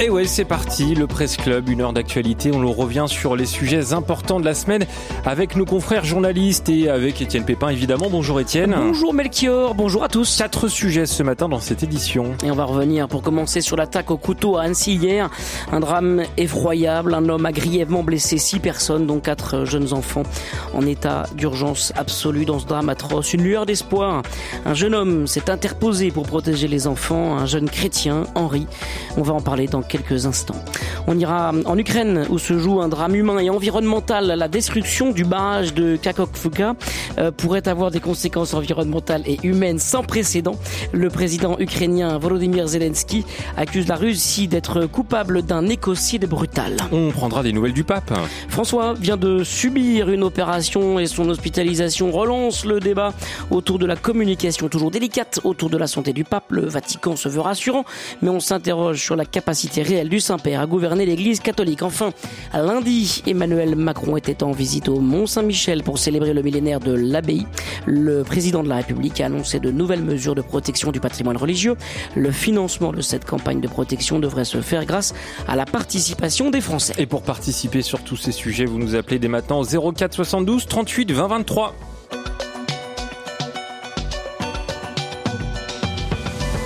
[0.00, 2.50] Et ouais, c'est parti, le Presse Club, une heure d'actualité.
[2.52, 4.84] On revient sur les sujets importants de la semaine
[5.24, 8.08] avec nos confrères journalistes et avec Étienne Pépin, évidemment.
[8.10, 8.74] Bonjour Étienne.
[8.76, 10.36] Bonjour Melchior, bonjour à tous.
[10.36, 12.32] Quatre sujets ce matin dans cette édition.
[12.44, 15.30] Et on va revenir pour commencer sur l'attaque au couteau à Annecy hier.
[15.70, 17.14] Un drame effroyable.
[17.14, 20.24] Un homme a grièvement blessé six personnes, dont quatre jeunes enfants,
[20.74, 23.32] en état d'urgence absolue dans ce drame atroce.
[23.32, 24.22] Une lueur d'espoir.
[24.66, 27.36] Un jeune homme s'est interposé pour protéger les enfants.
[27.38, 28.66] Un jeune chrétien, Henri.
[29.16, 30.56] On va en parler dans quelques instants.
[31.06, 34.26] On ira en Ukraine où se joue un drame humain et environnemental.
[34.26, 36.74] La destruction du barrage de Kakhovka
[37.18, 40.56] euh, pourrait avoir des conséquences environnementales et humaines sans précédent.
[40.92, 43.24] Le président ukrainien Volodymyr Zelensky
[43.56, 46.76] accuse la Russie d'être coupable d'un écocide brutal.
[46.92, 48.12] On prendra des nouvelles du pape.
[48.48, 53.12] François vient de subir une opération et son hospitalisation relance le débat
[53.50, 56.50] autour de la communication toujours délicate autour de la santé du pape.
[56.50, 57.84] Le Vatican se veut rassurant,
[58.22, 61.82] mais on s'interroge sur la capacité réelle du Saint-Père à gouverner l'Église catholique.
[61.82, 62.12] Enfin,
[62.52, 67.46] lundi, Emmanuel Macron était en visite au Mont-Saint-Michel pour célébrer le millénaire de l'abbaye.
[67.86, 71.76] Le président de la République a annoncé de nouvelles mesures de protection du patrimoine religieux.
[72.14, 75.14] Le financement de cette campagne de protection devrait se faire grâce
[75.48, 76.94] à la participation des Français.
[76.98, 80.66] Et pour participer sur tous ces sujets, vous nous appelez dès maintenant au 04 72
[80.66, 81.93] 38 20 23.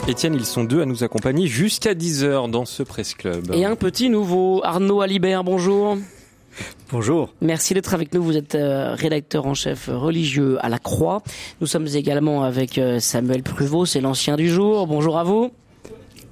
[0.09, 3.53] Étienne, ils sont deux à nous accompagner jusqu'à 10h dans ce Presse Club.
[3.53, 5.98] Et un petit nouveau, Arnaud Alibert, bonjour.
[6.91, 7.34] Bonjour.
[7.42, 8.23] Merci d'être avec nous.
[8.23, 11.23] Vous êtes euh, rédacteur en chef religieux à la Croix.
[11.61, 14.87] Nous sommes également avec euh, Samuel Pruvot, c'est l'ancien du jour.
[14.87, 15.53] Bonjour à vous.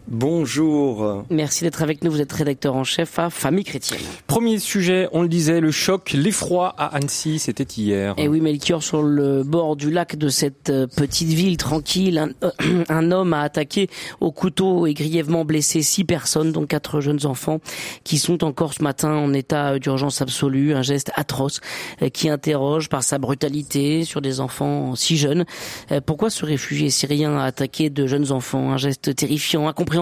[0.08, 1.24] Bonjour.
[1.30, 2.12] Merci d'être avec nous.
[2.12, 3.98] Vous êtes rédacteur en chef à Famille Chrétienne.
[4.28, 8.14] Premier sujet, on le disait, le choc, l'effroi à Annecy, c'était hier.
[8.16, 12.28] Et oui, Melchior, sur le bord du lac de cette euh, petite ville tranquille, un,
[12.44, 13.88] euh, un, homme a attaqué
[14.20, 17.58] au couteau et grièvement blessé six personnes, dont quatre jeunes enfants,
[18.04, 20.72] qui sont encore ce matin en état d'urgence absolue.
[20.72, 21.60] Un geste atroce
[22.02, 25.44] euh, qui interroge par sa brutalité sur des enfants si jeunes.
[26.04, 28.70] Pourquoi ce réfugié syrien a attaqué de jeunes enfants?
[28.70, 29.95] Un geste terrifiant, incompréhensible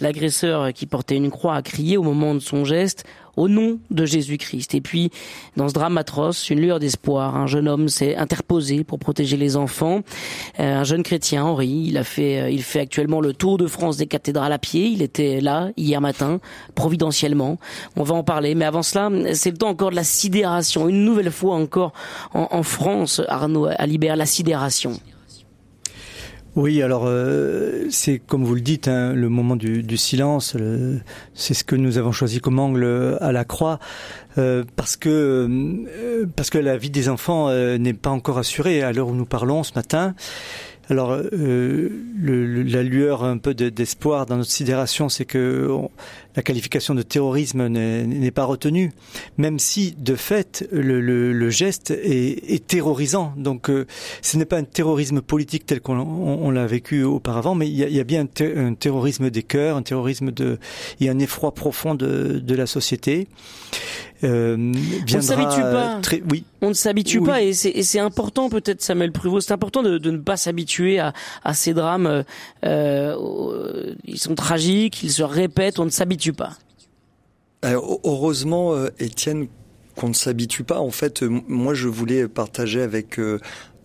[0.00, 3.04] L'agresseur qui portait une croix a crié au moment de son geste
[3.36, 4.74] au nom de Jésus-Christ.
[4.74, 5.10] Et puis,
[5.56, 7.36] dans ce drame atroce, une lueur d'espoir.
[7.36, 10.00] Un jeune homme s'est interposé pour protéger les enfants.
[10.58, 13.96] Euh, un jeune chrétien, Henri, il a fait, euh, fait actuellement le tour de France
[13.98, 14.86] des cathédrales à pied.
[14.86, 16.40] Il était là hier matin,
[16.74, 17.58] providentiellement.
[17.96, 18.54] On va en parler.
[18.54, 20.88] Mais avant cela, c'est le temps encore de la sidération.
[20.88, 21.92] Une nouvelle fois encore
[22.32, 24.98] en, en France, Arnaud Alibert, la sidération.
[26.56, 30.56] Oui, alors euh, c'est comme vous le dites, hein, le moment du, du silence.
[31.34, 33.78] C'est ce que nous avons choisi comme angle à la croix,
[34.38, 38.82] euh, parce que euh, parce que la vie des enfants euh, n'est pas encore assurée
[38.82, 40.14] à l'heure où nous parlons ce matin.
[40.88, 45.68] Alors, euh, le, la lueur un peu d'espoir dans notre sidération, c'est que
[46.36, 48.92] la qualification de terrorisme n'est pas retenue,
[49.38, 53.32] même si, de fait, le, le, le geste est, est, terrorisant.
[53.36, 53.86] Donc, euh,
[54.20, 57.88] ce n'est pas un terrorisme politique tel qu'on l'a vécu auparavant, mais il y a,
[57.88, 60.58] il y a bien un, ter un, terrorisme des cœurs, un terrorisme de,
[61.00, 63.28] il y a un effroi profond de, de la société.
[64.24, 65.98] Euh, on ne s'habitue pas.
[66.02, 66.44] Très, oui.
[66.62, 67.26] On ne s'habitue oui.
[67.26, 71.12] pas et c'est important peut-être Samuel Pruvot, c'est important de, de, ne pas s'habituer à,
[71.44, 72.24] à, ces drames.
[72.64, 76.56] Euh, ils sont tragiques, ils se répètent, on ne s'habitue pas.
[77.62, 79.48] Heureusement, Étienne,
[79.96, 80.78] qu'on ne s'habitue pas.
[80.78, 83.18] En fait, moi, je voulais partager avec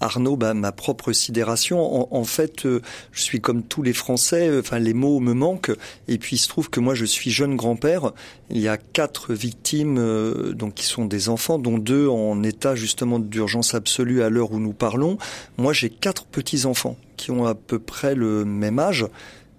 [0.02, 2.14] Arnaud, bah, ma propre sidération.
[2.14, 2.82] En, fait, euh,
[3.12, 4.50] je suis comme tous les Français.
[4.50, 5.72] Euh, enfin, les mots me manquent.
[6.08, 8.12] Et puis, il se trouve que moi, je suis jeune grand-père.
[8.50, 12.76] Il y a quatre victimes, euh, donc qui sont des enfants, dont deux en état
[12.76, 15.18] justement d'urgence absolue à l'heure où nous parlons.
[15.58, 19.06] Moi, j'ai quatre petits enfants qui ont à peu près le même âge.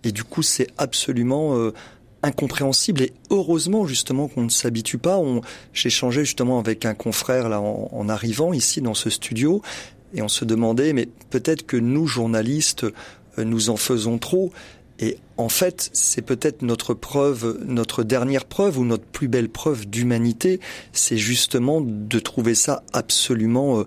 [0.05, 1.73] Et du coup, c'est absolument euh,
[2.23, 5.21] incompréhensible et heureusement justement qu'on ne s'habitue pas.
[5.73, 9.63] J'ai échangé justement avec un confrère là en, en, arrivant ici dans ce studio
[10.15, 12.85] et on se demandait, mais peut-être que nous, journalistes,
[13.39, 14.53] euh, nous en faisons trop.
[14.99, 19.87] Et en fait, c'est peut-être notre preuve, notre dernière preuve ou notre plus belle preuve
[19.87, 20.61] d'humanité,
[20.93, 23.85] c'est justement de trouver ça absolument euh,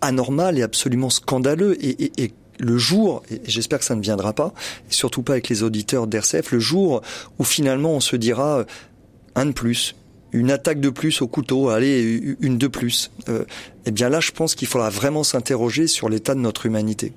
[0.00, 1.76] anormal et absolument scandaleux.
[1.84, 4.52] Et, et, et le jour, et j'espère que ça ne viendra pas,
[4.88, 7.02] et surtout pas avec les auditeurs d'RCF, le jour
[7.38, 8.64] où finalement on se dira
[9.34, 9.94] un de plus,
[10.34, 13.10] une attaque de plus au couteau, allez, une de plus.
[13.28, 13.44] Euh,
[13.86, 17.12] eh bien là, je pense qu'il faudra vraiment s'interroger sur l'état de notre humanité.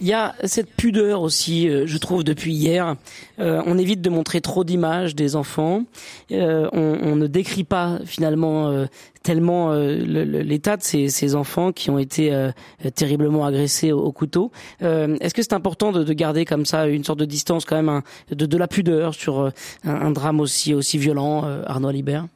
[0.00, 2.96] Il y a cette pudeur aussi, euh, je trouve, depuis hier.
[3.38, 5.84] Euh, on évite de montrer trop d'images des enfants.
[6.32, 8.86] Euh, on, on, ne décrit pas finalement euh,
[9.22, 12.50] tellement l'état de ces, ces, enfants qui ont été
[12.94, 14.52] terriblement agressés au, au couteau.
[14.80, 18.02] Est-ce que c'est important de, de, garder comme ça une sorte de distance quand même,
[18.30, 19.52] de, de, la pudeur sur un,
[19.84, 22.26] un, drame aussi aussi violent, Arnaud Libert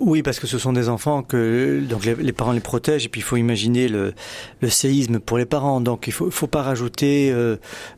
[0.00, 3.20] oui, parce que ce sont des enfants que donc les, parents les protègent et puis
[3.20, 4.14] il faut imaginer le,
[4.60, 5.80] le séisme pour les parents.
[5.80, 7.56] Donc il faut, faut pas rajouter euh,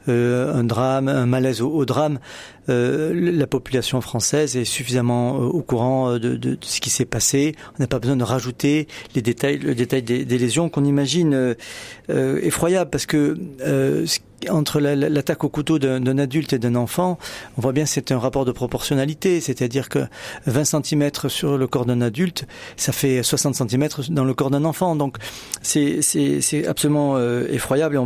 [0.08, 2.18] euh, un drame, un malaise au, au drame.
[2.68, 7.04] Euh, la population française est suffisamment euh, au courant de, de, de ce qui s'est
[7.04, 7.54] passé.
[7.78, 11.34] On n'a pas besoin de rajouter les détails, le détail des, des lésions qu'on imagine
[11.34, 13.36] euh, effroyables parce que
[14.50, 17.18] entre l'attaque au couteau d'un adulte et d'un enfant,
[17.56, 20.00] on voit bien que c'est un rapport de proportionnalité, c'est-à-dire que
[20.46, 22.46] 20 cm sur le corps d'un adulte,
[22.76, 24.96] ça fait 60 cm dans le corps d'un enfant.
[24.96, 25.16] Donc
[25.62, 26.00] c'est
[26.66, 28.00] absolument euh, effroyable.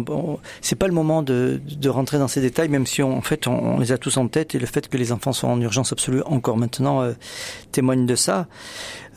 [0.61, 3.47] C'est pas le moment de, de, rentrer dans ces détails, même si on, en fait
[3.47, 5.93] on, les a tous en tête et le fait que les enfants sont en urgence
[5.93, 7.13] absolue encore maintenant euh,
[7.73, 8.47] témoigne de ça.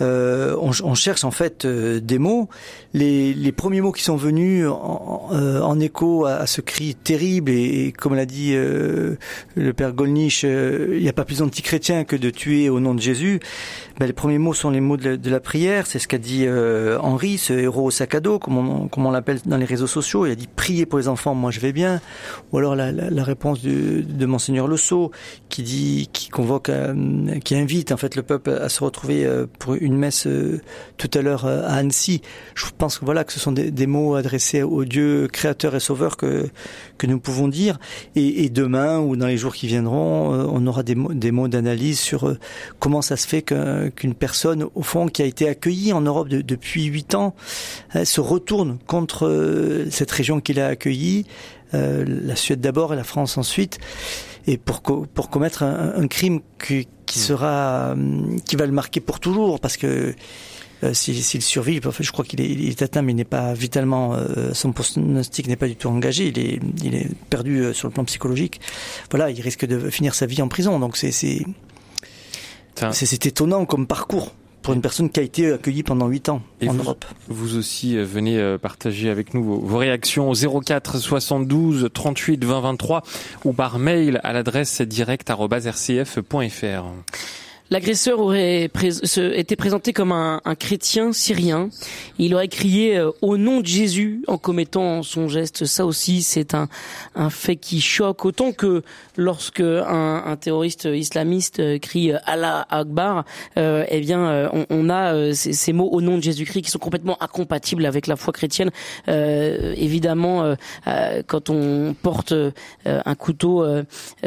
[0.02, 2.50] Euh, on, cherche en fait euh, des mots.
[2.94, 8.16] Les, premiers mots qui sont venus en, euh, écho à, ce cri terrible et, comme
[8.16, 9.18] l'a dit le
[9.76, 13.40] père Golnisch, il n'y a pas plus anti-chrétien que de tuer au nom de Jésus.
[14.00, 15.88] Ben, les premiers mots sont les mots de la, prière.
[15.88, 16.48] C'est ce qu'a dit
[17.02, 20.26] Henri, ce héros au sac à dos, comme on, l'appelle dans les réseaux sociaux.
[20.26, 22.02] Il a dit priez pour les enfants, moi je vais bien.
[22.52, 24.70] Ou alors la, réponse de, de monseigneur
[25.50, 26.30] qui dit, qui
[27.44, 29.28] qui invite en fait le peuple à se retrouver
[29.60, 30.62] pour une une messe euh,
[30.98, 32.22] tout à l'heure euh, à Annecy.
[32.56, 36.18] Je pense que voilà que ce sont des, mots adressés au Dieu créateur et sauveur
[36.18, 36.50] que
[36.98, 37.78] que nous pouvons dire.
[38.16, 41.48] Et, demain ou dans les jours qui viendront, euh, on aura des mots, des mots
[41.48, 42.36] d'analyse sur
[42.80, 46.42] comment ça se fait qu'une personne au fond qui a été accueillie en Europe de,
[46.42, 47.36] depuis huit ans
[48.04, 51.26] se retourne contre cette région qu'il a accueillie,
[51.74, 53.80] la Suède d'abord et la France ensuite
[54.48, 57.24] et pour pour commettre un, un crime qui, qui hmm.
[57.24, 57.96] sera
[58.46, 60.16] qui va le marquer pour toujours parce que
[60.84, 63.54] euh, s'il si, survit, je crois qu'il est, il est, atteint, mais il n'est pas
[63.54, 66.28] vitalement, euh, son pronostic n'est pas du tout engagé.
[66.28, 68.62] Il est, il est perdu euh, sur le plan psychologique.
[69.12, 70.80] Voilà, il risque de finir sa vie en prison.
[70.80, 71.46] Donc c'est, c'est,
[72.94, 76.70] c'est étonnant comme parcours pour une personne qui a été accueillie pendant 8 ans Et
[76.70, 77.06] en vous, Europe.
[77.28, 82.44] Vous aussi euh, venez euh, partager avec nous vos, vos, réactions au 04 72 38
[82.44, 83.04] 20 23
[83.46, 86.84] ou par mail à l'adresse direct@rcf.fr.
[87.72, 88.70] L'agresseur aurait
[89.16, 91.70] été présenté comme un, un, chrétien syrien.
[92.20, 95.64] Il aurait crié euh, au nom de Jésus en commettant son geste.
[95.64, 96.68] Ça aussi, c'est un,
[97.16, 98.84] un, fait qui choque autant que
[99.16, 103.24] lorsque un, un terroriste islamiste euh, crie Allah Akbar.
[103.58, 106.72] Euh, eh bien, euh, on, on, a ces, ces, mots au nom de Jésus-Christ qui
[106.72, 108.72] sont complètement incompatibles avec la foi chrétienne.
[109.08, 110.56] Euh, évidemment,
[111.28, 112.34] quand on porte
[112.86, 113.66] un couteau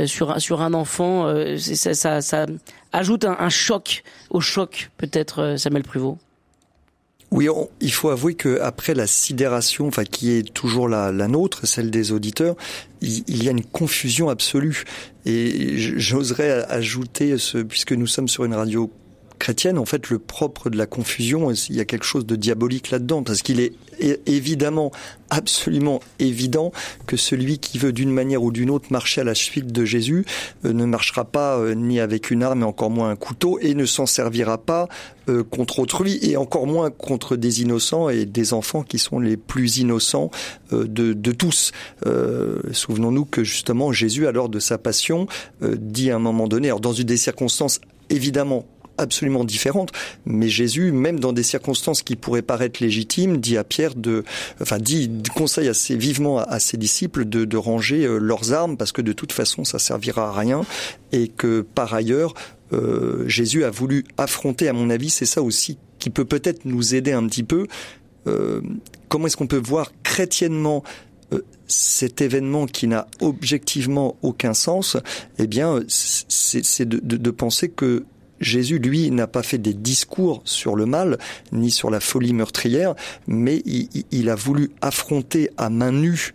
[0.06, 2.46] sur sur un enfant, ça, ça
[2.94, 6.18] ajoute un, choc au choc, peut-être, euh, Samuel Pruvot
[7.30, 7.48] oui,
[7.80, 11.90] il faut avouer que après la sidération, enfin qui est toujours la, la nôtre, celle
[11.90, 12.54] des auditeurs,
[13.00, 14.84] il, il, y a une confusion absolue.
[15.26, 18.88] Et j'oserais ajouter, ce, puisque nous sommes sur une radio
[19.44, 22.90] chrétienne, en fait, le propre de la confusion, il y a quelque chose de diabolique
[22.90, 23.74] là-dedans, parce qu'il est
[24.24, 24.90] évidemment,
[25.28, 26.72] absolument évident
[27.06, 30.24] que celui qui veut d'une manière ou d'une autre marcher à la suite de Jésus
[30.64, 33.74] euh, ne marchera pas euh, ni avec une arme et encore moins un couteau et
[33.74, 34.88] ne s'en servira pas
[35.28, 39.36] euh, contre autrui et encore moins contre des innocents et des enfants qui sont les
[39.36, 40.30] plus innocents
[40.70, 41.72] de, de, tous.
[42.72, 45.26] Souvenons-nous que justement Jésus, à l'heure de sa passion,
[45.60, 47.80] dit à un moment donné, alors dans une des circonstances
[48.10, 48.66] évidemment
[48.98, 49.92] absolument différentes.
[50.26, 54.24] Mais Jésus, même dans des circonstances qui pourraient paraître légitimes, dit à Pierre de,
[54.60, 58.92] enfin, dit, conseille assez vivement à, ses disciples de, de ranger euh, leurs armes parce
[58.92, 60.62] que de toute façon, ça servira à rien
[61.12, 62.34] et que par ailleurs,
[62.72, 66.94] euh, Jésus a voulu affronter, à mon avis, c'est ça aussi qui peut peut-être nous
[66.94, 67.66] aider un petit peu.
[68.26, 68.60] Euh,
[69.08, 70.82] comment est-ce qu'on peut voir chrétiennement
[71.32, 74.96] euh, cet événement qui n'a objectivement aucun sens,
[75.38, 78.04] eh bien, c'est de, de, de penser que
[78.40, 81.18] Jésus, lui, n'a pas fait des discours sur le mal,
[81.52, 82.94] ni sur la folie meurtrière,
[83.26, 86.32] mais il, a voulu affronter à main nue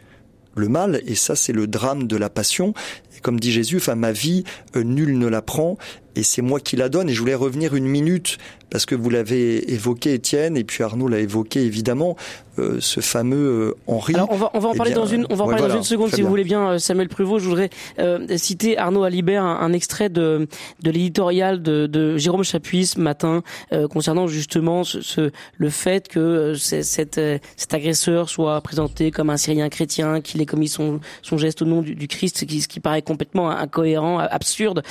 [0.55, 2.73] le mal, et ça c'est le drame de la passion.
[3.15, 4.43] Et comme dit Jésus, enfin ma vie,
[4.75, 5.77] euh, nul ne la prend,
[6.15, 7.09] et c'est moi qui la donne.
[7.09, 8.37] Et je voulais revenir une minute
[8.69, 12.15] parce que vous l'avez évoqué, Étienne, et puis Arnaud l'a évoqué évidemment,
[12.59, 13.37] euh, ce fameux
[13.69, 14.13] euh, Henri.
[14.13, 15.55] Alors on va on va en Eh parler bien, dans une on va en ouais,
[15.55, 17.39] parler dans une seconde si vous voulez bien euh, Samuel Pruvot.
[17.39, 20.47] Je voudrais euh, citer Arnaud Alibert un, un extrait de
[20.83, 23.41] de l'éditorial de, de Jérôme Chapuis ce matin
[23.73, 27.19] euh, concernant justement ce, ce- le fait que euh, c'est- cet
[27.55, 31.65] cet agresseur soit présenté comme un Syrien chrétien qu'il ait commis son son geste au
[31.65, 34.83] nom du, du Christ ce qui, ce qui paraît complètement incohérent absurde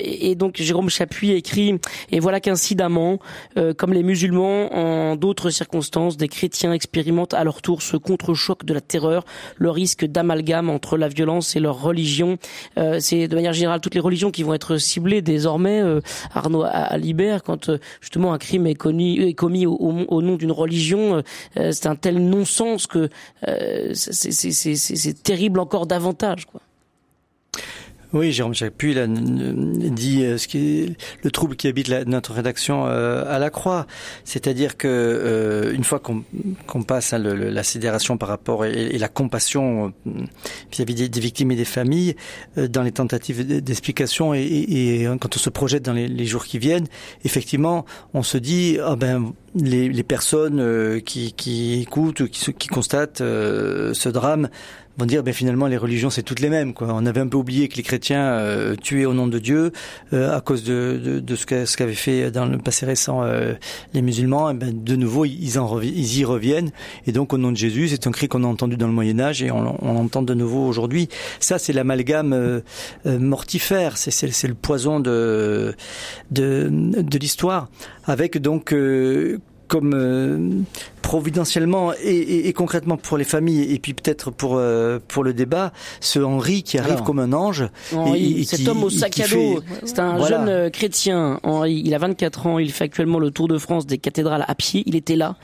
[0.00, 1.78] et donc Jérôme Chapuis écrit
[2.10, 3.18] et voilà qu'incidemment
[3.56, 8.64] euh, comme les musulmans en d'autres circonstances, des chrétiens expérimentent à leur tour ce contre-choc
[8.64, 9.24] de la terreur,
[9.56, 12.36] le risque d'amalgame entre la violence et leur religion.
[12.78, 15.80] Euh, c'est de manière générale toutes les religions qui vont être ciblées désormais.
[15.80, 16.00] euh,
[16.34, 20.36] Arnaud Alibert, quand euh, justement un crime est, connu, est commis au, au- au nom
[20.36, 21.22] d'une religion,
[21.56, 23.08] euh, c'est un tel non-sens que
[23.48, 26.46] euh, c'est- terrible encore davantage.
[26.46, 26.60] Quoi.
[28.16, 32.86] Oui, Jérôme Chapuis n- n- dit euh, ce qui le trouble qui habite notre rédaction
[32.86, 33.86] euh, à la croix,
[34.24, 39.92] c'est-à-dire que euh, une fois qu'on passe hein, la sidération par rapport et, la compassion
[40.72, 42.16] vis-à-vis des, victimes et des familles,
[42.56, 46.86] dans les tentatives d'explication et, quand on se projette dans les, jours qui viennent,
[47.24, 54.48] effectivement, on se dit ah ben les, personnes qui, écoutent, se- qui constatent ce drame
[54.98, 56.88] vont dire ben finalement les religions c'est toutes les mêmes quoi.
[56.90, 59.72] On avait un peu oublié que les chrétiens euh, tuaient au nom de Dieu
[60.12, 63.22] euh, à cause de, de, de ce qu'a- ce qu'avaient fait dans le passé récent
[63.22, 63.52] euh,
[63.94, 64.54] les musulmans.
[64.54, 66.70] Ben de nouveau ils en ils y reviennent
[67.06, 69.20] et donc au nom de Jésus c'est un cri qu'on a entendu dans le Moyen
[69.20, 71.08] Âge et on, l'entend de nouveau aujourd'hui.
[71.40, 72.60] Ça c'est l'amalgame euh,
[73.06, 75.74] euh, mortifère, c'est le poison de
[76.30, 77.68] de, de l'histoire
[78.06, 79.38] avec donc euh,
[79.68, 80.64] comme
[81.06, 85.32] providentiellement et, et, et concrètement pour les familles et puis peut-être pour euh, pour le
[85.34, 87.04] débat, ce Henri qui arrive Alors.
[87.04, 87.68] comme un ange.
[87.94, 90.38] Henri, et- et cet qui- homme au sac à dos, c'est un Voilà.
[90.38, 91.38] jeune euh, chrétien.
[91.44, 94.54] Henri, il a 24 ans, il fait actuellement le tour de France des cathédrales à
[94.56, 94.82] pied.
[94.86, 95.36] Il était là,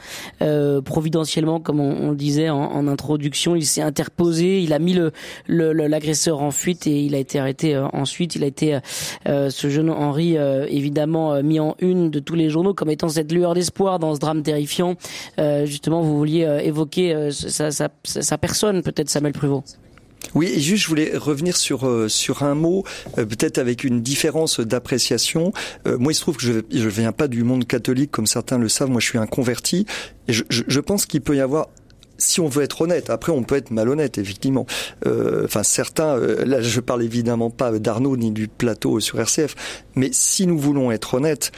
[0.42, 3.54] euh, providentiellement, comme on, on le disait en, en introduction.
[3.54, 5.12] Il s'est interposé, il a mis le
[5.46, 8.34] l'agresseur en fuite et il a été arrêté euh, ensuite.
[8.34, 8.78] Il a été,
[9.28, 12.90] euh, ce jeune Henri, euh, évidemment, euh, mis en une de tous les journaux comme
[12.90, 14.96] étant cette lueur d'espoir dans ce drame terrifiant.
[15.38, 19.64] Euh, justement, vous vouliez euh, évoquer euh, sa, personne, peut-être Samuel Pruvot.
[20.34, 22.84] Oui, juste je voulais revenir sur euh, sur un mot,
[23.18, 25.52] euh, peut-être avec une différence d'appréciation.
[25.86, 28.58] Euh, moi, il se trouve que je je viens pas du monde catholique comme certains
[28.58, 28.90] le savent.
[28.90, 29.86] Moi, je suis un converti,
[30.28, 31.68] et je, pense qu'il peut y avoir
[32.18, 34.66] si on veut être honnête, après on peut être malhonnête, effectivement.
[35.06, 39.54] Euh, Enfin, certains, euh, là je parle évidemment pas d'Arnaud ni du plateau sur RCF,
[39.96, 41.52] mais si nous voulons être honnêtes,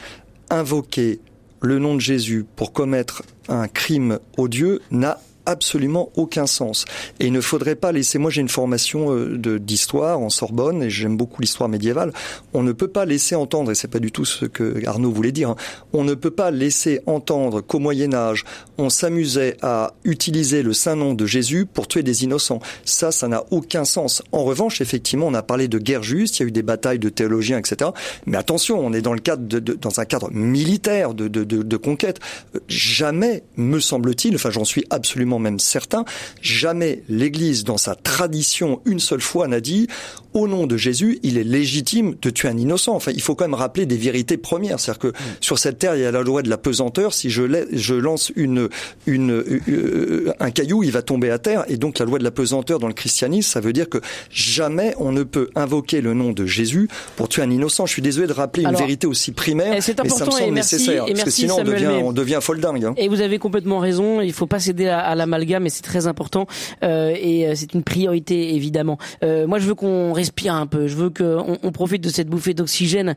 [0.49, 1.19] invoquer
[1.61, 6.85] le nom de Jésus pour commettre un crime odieux n'a absolument aucun sens.
[7.19, 10.89] Et il ne faudrait pas laisser, moi j'ai une formation euh, d'histoire en Sorbonne et
[10.89, 12.11] j'aime beaucoup l'histoire médiévale,
[12.53, 15.31] on ne peut pas laisser entendre, et c'est pas du tout ce que Arnaud voulait
[15.31, 15.55] dire, hein,
[15.93, 18.43] on ne peut pas laisser entendre qu'au Moyen Âge,
[18.77, 22.59] on s'amusait à utiliser le saint nom de Jésus pour tuer des innocents.
[22.83, 24.21] Ça, ça n'a aucun sens.
[24.31, 26.99] En revanche, effectivement, on a parlé de guerre juste, il y a eu des batailles
[26.99, 27.91] de théologiens, etc.
[28.25, 31.43] Mais attention, on est dans le cadre de, de- dans un cadre militaire de, de,
[31.43, 32.19] de, conquête.
[32.67, 36.05] Jamais, me semble-t-il, enfin j'en suis absolument même certain,
[36.41, 39.87] jamais l'Église, dans sa tradition, une seule fois n'a dit
[40.33, 42.93] au nom de Jésus, il est légitime de tuer un innocent.
[42.93, 44.81] Enfin, il faut quand même rappeler des vérités premières.
[44.81, 47.13] C'est-à-dire que sur cette terre, il y a la loi de la pesanteur.
[47.13, 48.67] Si je, la- je lance une,
[49.07, 51.63] une, euh, un caillou, il va tomber à terre.
[51.69, 53.99] Et donc, la loi de la pesanteur dans le christianisme, ça veut dire que
[54.29, 57.85] jamais on ne peut invoquer le nom de Jésus pour tuer un innocent.
[57.85, 60.21] Je suis désolé de rappeler Alors, une vérité aussi primaire, et c'est mais ça me
[60.23, 61.03] important, et semble merci- nécessaire.
[61.07, 62.03] et parce que merci, sinon, on devient, May.
[62.03, 62.83] on devient folle dingue.
[62.83, 62.93] hein.
[62.97, 64.19] Et vous avez complètement raison.
[64.19, 66.45] Il faut pas céder à, à l'amalgame, et c'est très important.
[66.83, 68.97] Euh, et euh, c'est une priorité évidemment.
[69.23, 70.87] Euh, moi, je veux qu'on respire un peu.
[70.87, 73.15] Je veux qu'on on profite de cette bouffée d'oxygène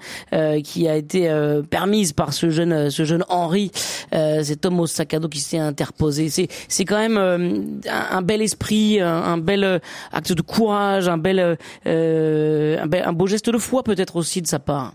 [0.65, 1.31] qui a été
[1.71, 3.71] permise par ce jeune, ce jeune Henri,
[4.13, 6.29] cet homme au sac à dos qui s'est interposé.
[6.29, 9.81] C'est, c'est quand même un, un bel esprit, un, bel
[10.13, 11.41] acte de courage, un bel,
[11.85, 14.95] un, bel- un beau geste de foi peut-être aussi de sa part.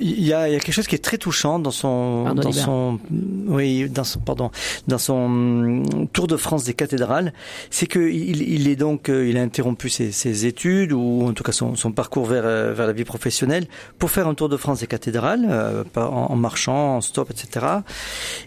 [0.00, 2.42] Il y a, il y a quelque chose qui est très touchant dans son, Pardon,
[2.42, 2.98] dans son,
[3.46, 4.50] oui, dans son, pardon,
[4.88, 7.32] dans son hum, tour de France des cathédrales,
[7.70, 11.32] c'est que il, il est donc, euh, il a interrompu ses, ses études ou en
[11.32, 13.66] tout cas son, son parcours vers euh, vers la vie professionnelle
[13.98, 17.66] pour faire un tour de France des cathédrales, euh, en marchant, en stop, etc.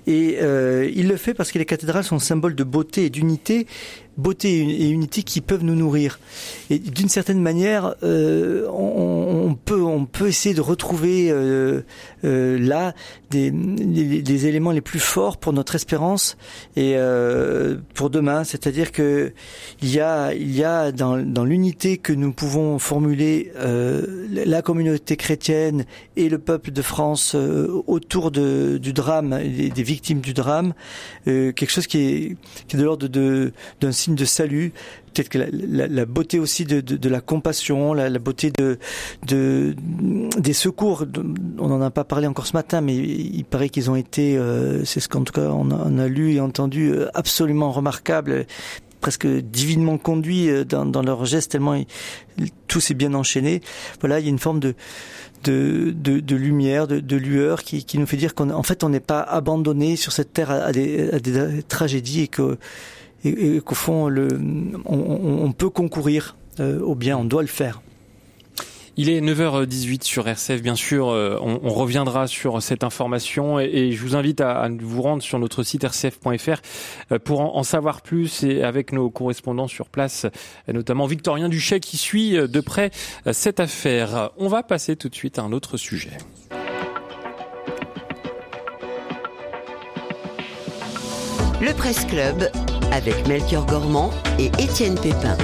[0.07, 3.67] Et euh, il le fait parce que les cathédrales sont symbole de beauté et d'unité
[4.17, 6.19] beauté et unité qui peuvent nous nourrir.
[6.69, 11.81] Et d'une certaine manière, euh, on, peut on peut essayer de retrouver euh,
[12.23, 12.93] euh, là
[13.29, 16.37] des, des, éléments les plus forts pour notre espérance
[16.75, 16.95] et
[17.93, 18.43] pour demain.
[18.43, 19.33] C'est-à-dire que
[19.81, 25.17] il y a il y a dans, dans l'unité que nous pouvons formuler la communauté
[25.17, 30.73] chrétienne et le peuple de France autour de, du drame, des, des victimes du drame,
[31.25, 34.71] quelque chose qui est, qui est de l'ordre de d'un de salut,
[35.13, 38.77] peut-être que la, beauté aussi de, la compassion, la, beauté de,
[39.25, 39.75] de,
[40.37, 41.05] des secours.
[41.57, 44.83] On n'en a pas parlé encore ce matin, mais il paraît qu'ils ont été, euh,
[44.85, 48.45] c'est ce qu'en tout cas on a, lu et entendu, euh, absolument remarquables
[49.01, 51.79] presque divinement conduits euh, dans, dans leurs gestes tellement
[52.67, 53.61] tout s'est bien enchaîné.
[53.99, 54.75] Voilà, il y a une forme de
[55.43, 59.21] de, de, lumière, de, lueur qui, qui nous fait dire qu'en fait on n'est pas
[59.21, 62.57] abandonné sur cette terre à des, à des tragédies et que
[63.25, 64.27] et, qu'au fond, le,
[64.85, 67.81] on, peut concourir euh, au bien, on doit le faire.
[68.97, 71.09] Il est 9h18 sur RCF, bien sûr.
[71.09, 75.63] Euh, on, reviendra sur cette information et, je vous invite à, vous rendre sur notre
[75.63, 76.61] site rcf.fr
[77.11, 80.27] euh, pour en, savoir plus et avec nos correspondants sur place,
[80.71, 82.91] notamment Victorien Duchet qui suit de près
[83.31, 84.29] cette affaire.
[84.37, 86.17] On va passer tout de suite à un autre sujet.
[91.61, 92.49] Le Presse Club
[92.91, 95.37] avec Melchior Gormand et Étienne Pépin.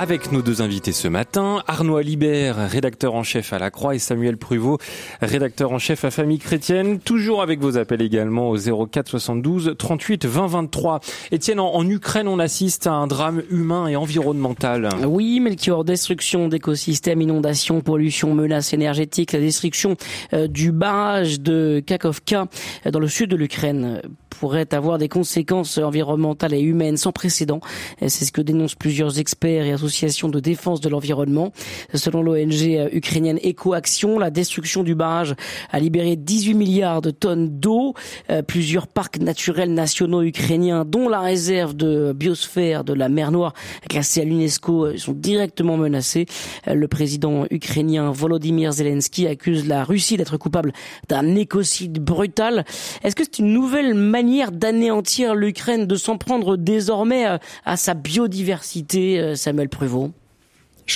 [0.00, 3.98] Avec nos deux invités ce matin, Arnaud Alibert, rédacteur en chef à La Croix, et
[3.98, 4.78] Samuel Pruvot,
[5.20, 7.00] rédacteur en chef à Famille Chrétienne.
[7.00, 11.00] Toujours avec vos appels également au 04 72 38 20 23.
[11.32, 14.88] Étienne, en, Ukraine, on assiste à un drame humain et environnemental.
[15.04, 19.96] Oui, Melchior, destruction d'écosystèmes, inondations, pollution, menaces énergétiques, la destruction
[20.32, 22.46] euh, du barrage de Kakovka
[22.86, 24.00] euh, dans le sud de l'Ukraine
[24.38, 27.58] pourrait avoir des conséquences environnementales et humaines sans précédent.
[28.06, 31.52] C'est ce que dénoncent plusieurs experts et associations de défense de l'environnement.
[31.94, 35.34] Selon l'ONG euh, ukrainienne EcoAction, la destruction du barrage
[35.70, 37.94] a libéré 18 milliards de tonnes d'eau.
[38.30, 43.54] Euh, plusieurs parcs naturels nationaux ukrainiens, dont la réserve de biosphère de la mer Noire,
[43.88, 46.26] classée à l'UNESCO, euh, sont directement menacés.
[46.66, 50.72] Le président ukrainien Volodymyr Zelensky accuse la Russie d'être coupable
[51.08, 52.64] d'un écocide brutal.
[53.02, 57.26] Est-ce que c'est une nouvelle manière d'anéantir l'Ukraine, de s'en prendre désormais
[57.64, 59.68] à sa biodiversité, Samuel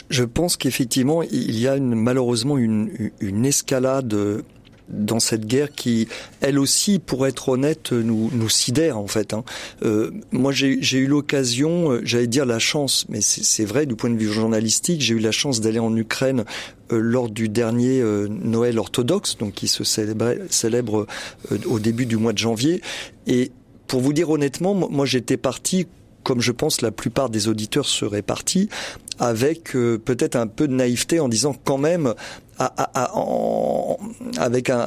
[0.09, 3.11] Je pense qu'effectivement, il y a malheureusement une,
[3.45, 4.43] escalade
[4.89, 6.09] dans cette guerre qui,
[6.41, 9.35] elle aussi, pour être honnête, nous, sidère en fait.
[9.35, 9.45] Hein.
[9.85, 14.11] Euh, moi, j'ai eu l'occasion, euh, j'allais dire la chance, mais c'est vrai du point
[14.11, 16.45] de vue journalistique, j'ai eu la chance d'aller en Ukraine
[16.93, 21.07] euh, lors du dernier euh, Noël orthodoxe, donc qui se célèbre
[21.67, 22.83] au début du mois de janvier.
[23.27, 23.51] Et
[23.87, 25.87] pour vous dire honnêtement, moi j'étais parti
[26.23, 28.69] comme je pense la plupart des auditeurs seraient partis,
[29.19, 32.15] avec euh, peut-être un peu de naïveté en disant quand même
[34.39, 34.87] avec un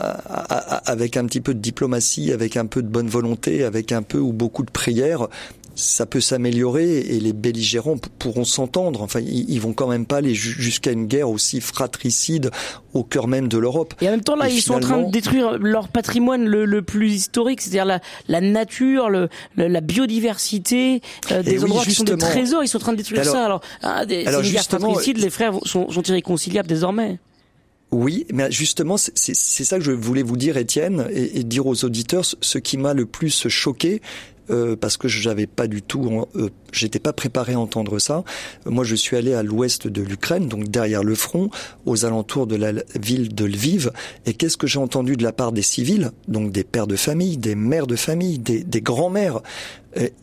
[0.85, 4.19] avec un petit peu de diplomatie, avec un peu de bonne volonté, avec un peu
[4.19, 5.27] ou beaucoup de prière,
[5.75, 9.01] ça peut s'améliorer et les belligérants pourront s'entendre.
[9.01, 12.49] Enfin, ils, vont quand même pas aller jusqu'à une guerre aussi fratricide
[12.93, 13.93] au cœur même de l'Europe.
[14.01, 17.13] Et en même temps, là, ils sont en train de détruire leur patrimoine le, plus
[17.13, 22.63] historique, c'est-à-dire la, la, nature, le, la biodiversité, euh, des endroits qui sont des trésors.
[22.63, 23.45] Ils sont en train de détruire ça.
[23.45, 27.19] Alors, ah, des, alors guerre fratricide, les frères sont, sont irréconciliables désormais?
[27.91, 31.85] Oui, mais justement, c'est ça que je voulais vous dire, Étienne, et, et dire aux
[31.85, 34.01] auditeurs, ce qui m'a le plus choqué,
[34.49, 38.23] euh, parce que je n'avais pas du tout, euh, j'étais pas préparé à entendre ça.
[38.65, 41.49] Moi, je suis allé à l'ouest de l'Ukraine, donc derrière le front,
[41.85, 43.91] aux alentours de la ville de Lviv.
[44.25, 47.37] Et qu'est-ce que j'ai entendu de la part des civils, donc des pères de famille,
[47.37, 49.41] des mères de famille, des, des grands-mères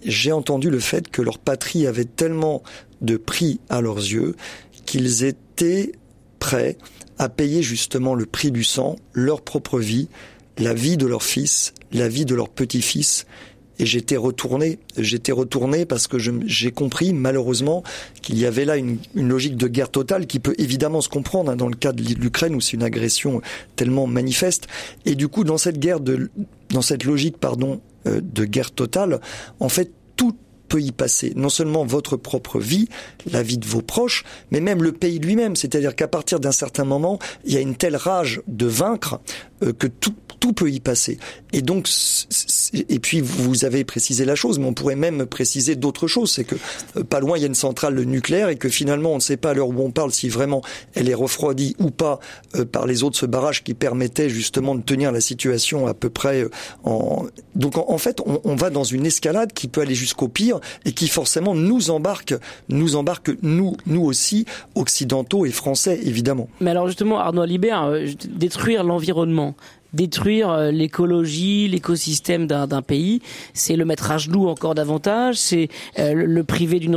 [0.05, 2.63] J'ai entendu le fait que leur patrie avait tellement
[3.01, 4.37] de prix à leurs yeux
[4.87, 5.93] qu'ils étaient
[6.39, 6.77] prêts
[7.19, 10.09] à payer justement le prix du sang, leur propre vie,
[10.59, 13.27] la vie de leur fils, la vie de leur petit-fils,
[13.79, 14.79] et j'étais retourné.
[14.97, 17.83] J'étais retourné parce que j'ai compris malheureusement
[18.21, 21.51] qu'il y avait là une, une, logique de guerre totale qui peut évidemment se comprendre
[21.51, 23.41] hein, dans le cas de l'Ukraine où c'est une agression
[23.77, 24.69] tellement manifeste.
[25.07, 26.31] Et du coup, dans cette guerre de,
[26.71, 29.21] dans cette logique pardon euh, de guerre totale,
[29.61, 30.37] en fait tout
[30.69, 31.33] peut y passer.
[31.37, 32.89] Non seulement votre propre vie,
[33.31, 35.55] la vie de vos proches, mais même le pays lui-même.
[35.55, 39.21] C'est-à-dire qu'à partir d'un certain moment, il y a une telle rage de vaincre
[39.63, 41.19] euh, que tout, tout peut y passer.
[41.53, 41.89] Et donc,
[42.73, 46.33] et puis vous avez précisé la chose, mais on pourrait même préciser d'autres choses.
[46.33, 46.57] C'est que
[46.97, 49.37] euh, pas loin il y a une centrale nucléaire et que finalement on ne sait
[49.37, 50.61] pas à l'heure où on parle si vraiment
[50.95, 52.19] elle est refroidie ou pas
[52.57, 56.11] euh, par les autres ce barrage qui permettait justement de tenir la situation à peu
[56.11, 56.45] près
[56.83, 57.27] en.
[57.55, 60.93] Donc en, fait on, on, va dans une escalade qui peut aller jusqu'au pire et
[60.93, 62.35] qui forcément nous embarque,
[62.69, 66.49] nous embarque nous, nous aussi occidentaux et français évidemment.
[66.61, 67.93] Mais alors justement Arnaud Alibert,
[68.29, 69.55] détruire l'environnement
[69.93, 73.21] détruire euh, l'écologie, l'écosystème d'un pays,
[73.55, 76.97] c'est le mettre à genoux encore davantage, c'est euh, le priver d'une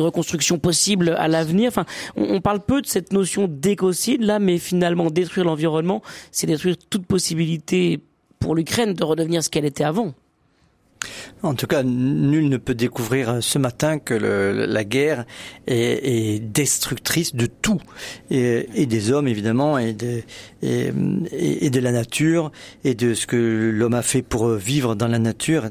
[0.00, 1.68] reconstruction possible à l'avenir.
[1.68, 1.84] Enfin,
[2.16, 7.06] on, parle peu de cette notion d'écocide là, mais finalement détruire l'environnement, c'est détruire toute
[7.06, 8.00] possibilité
[8.38, 10.14] pour l'Ukraine de redevenir ce qu'elle était avant.
[11.42, 15.24] En tout cas, nul ne peut découvrir ce matin que la guerre
[15.66, 17.80] est, est, destructrice de tout,
[18.30, 20.22] et, des hommes évidemment, et de,
[21.80, 22.52] la nature,
[22.84, 25.64] et de ce que l'homme a fait pour vivre dans la nature.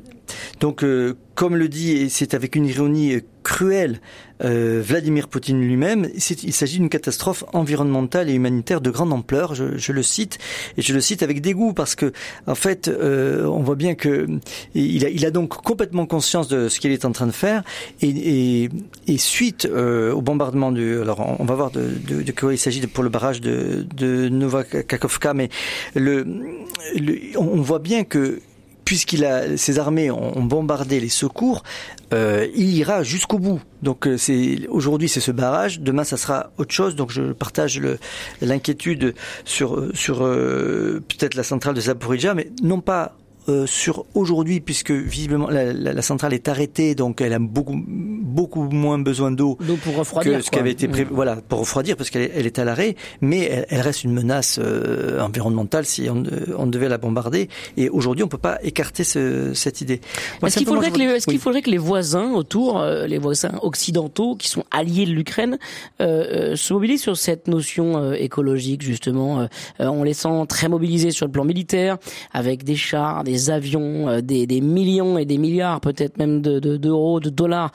[0.60, 4.00] Donc, euh, comme le dit, et c'est avec une ironie cruelle,
[4.44, 9.54] euh, Vladimir Poutine lui-même, il s'agit d'une catastrophe environnementale et humanitaire de grande ampleur.
[9.56, 10.40] Je, le cite
[10.78, 12.12] et je le cite avec dégoût parce que,
[12.48, 14.28] en fait, euh, on voit bien que
[14.74, 17.64] il a, donc complètement conscience de ce qu'il est en train de faire
[18.02, 18.70] et,
[19.18, 23.10] suite euh, au bombardement du, alors on va voir de, quoi il s'agit pour le
[23.10, 25.50] barrage de, de Novakakovka, mais
[27.38, 28.40] on voit bien que
[28.92, 31.64] puisqu'il a ses armées ont, bombardé les secours,
[32.14, 33.62] euh, il ira jusqu'au bout.
[33.82, 36.96] Donc euh, c'est aujourd'hui c'est ce barrage, demain ça sera autre chose.
[36.96, 37.82] Donc je partage
[38.42, 43.16] l'inquiétude sur sur euh, peut-être la centrale de Zaporizhia, mais non pas
[43.50, 47.76] euh, sur aujourd'hui, puisque visiblement la, la, la, centrale est arrêtée, donc elle a beaucoup
[48.32, 51.12] beaucoup moins besoin d'eau pour refroidir, que ce qui avait été prévu.
[51.12, 51.16] Mmh.
[51.16, 54.60] Voilà, pour refroidir, parce qu'elle elle est à l'arrêt, mais elle, elle, reste une menace
[54.62, 56.24] euh, environnementale si on,
[56.58, 57.50] on, devait la bombarder.
[57.78, 60.02] Et aujourd'hui, on peut pas écarter ce, cette idée.
[60.46, 61.34] Est-ce qu'il faudrait, que les, est-ce oui.
[61.34, 65.58] qu'il faudrait que les voisins autour, euh, les voisins occidentaux qui sont alliés de l'Ukraine,
[66.00, 69.48] euh, se mobilisent sur cette notion écologique justement
[69.80, 71.98] On les sent très mobilisés sur le plan militaire,
[72.34, 77.20] avec des chars, des des avions, euh, des, millions et des milliards, peut-être même d'euros,
[77.20, 77.72] de, dollars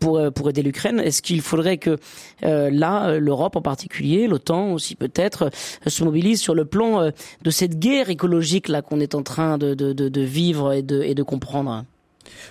[0.00, 0.98] pour, euh, pour aider l'Ukraine.
[0.98, 1.96] Est-ce qu'il faudrait que
[2.44, 5.50] euh, là, l'Europe en particulier, l'OTAN aussi peut-être,
[5.86, 7.10] se mobilise sur le plan
[7.42, 11.02] de cette guerre écologique là qu'on est en train de, de, de, vivre et de,
[11.02, 11.84] et de comprendre?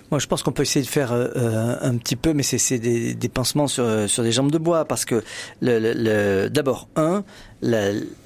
[0.09, 3.29] Moi, je pense qu'on peut essayer de faire un petit peu, mais c'est des, des
[3.29, 5.21] pansements sur, sur des jambes de bois, parce que
[5.61, 7.23] d'abord, un,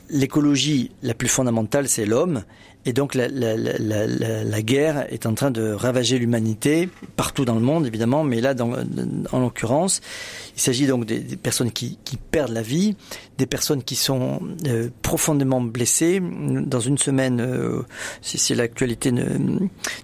[0.10, 2.44] l'écologie la plus fondamentale, c'est l'homme,
[2.86, 6.88] et donc la, la, la, la, guerre est en train de ravager l'humanité
[7.18, 8.72] partout dans le monde, évidemment, mais là, dans,
[9.34, 10.00] en l'occurrence,
[10.56, 12.96] il s'agit donc des, des personnes qui, qui, perdent la vie,
[13.38, 16.22] des personnes qui sont euh, profondément blessées.
[16.22, 17.84] Dans une semaine, euh,
[18.22, 19.60] si, si l'actualité ne, ne,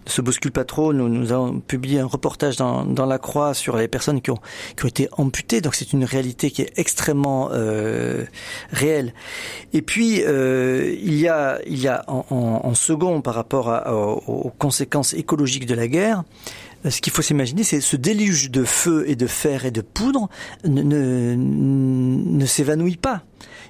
[0.05, 3.77] se bouscule pas trop, nous, nous avons publié un reportage dans, dans La Croix sur
[3.77, 4.39] les personnes qui ont,
[4.75, 5.61] qui ont été amputées.
[5.61, 8.25] Donc c'est une réalité qui est extrêmement euh,
[8.71, 9.13] réelle.
[9.71, 13.67] Et puis, euh, il y a, il y a en, en en second par rapport
[14.27, 16.23] aux, conséquences écologiques de la guerre,
[16.85, 19.81] euh, ce qu'il faut s'imaginer, c'est ce déluge de feu et de fer et de
[19.81, 20.29] poudre
[20.65, 23.21] ne s'évanouit pas.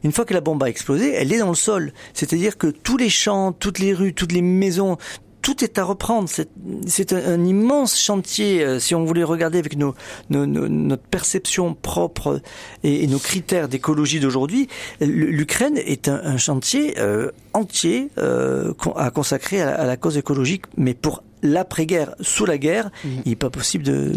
[0.04, 1.92] Une fois que la bombe a explosé, elle est dans le sol.
[2.14, 4.98] C'est-à-dire que tous les champs, toutes les rues, toutes les maisons,
[5.46, 6.28] tout est à reprendre.
[6.88, 8.64] C'est un, un, immense chantier.
[8.64, 9.94] Euh, si on voulait regarder avec nos,
[10.32, 12.42] nos, nos notre perception propre
[12.84, 14.68] et, nos critères d'écologie d'aujourd'hui,
[15.02, 20.64] l'Ukraine est un, un chantier euh, entier euh, à consacrer à, à la cause écologique,
[20.78, 23.10] mais pour l'après-guerre, sous la guerre, mmh.
[23.26, 24.14] il n'est pas possible de,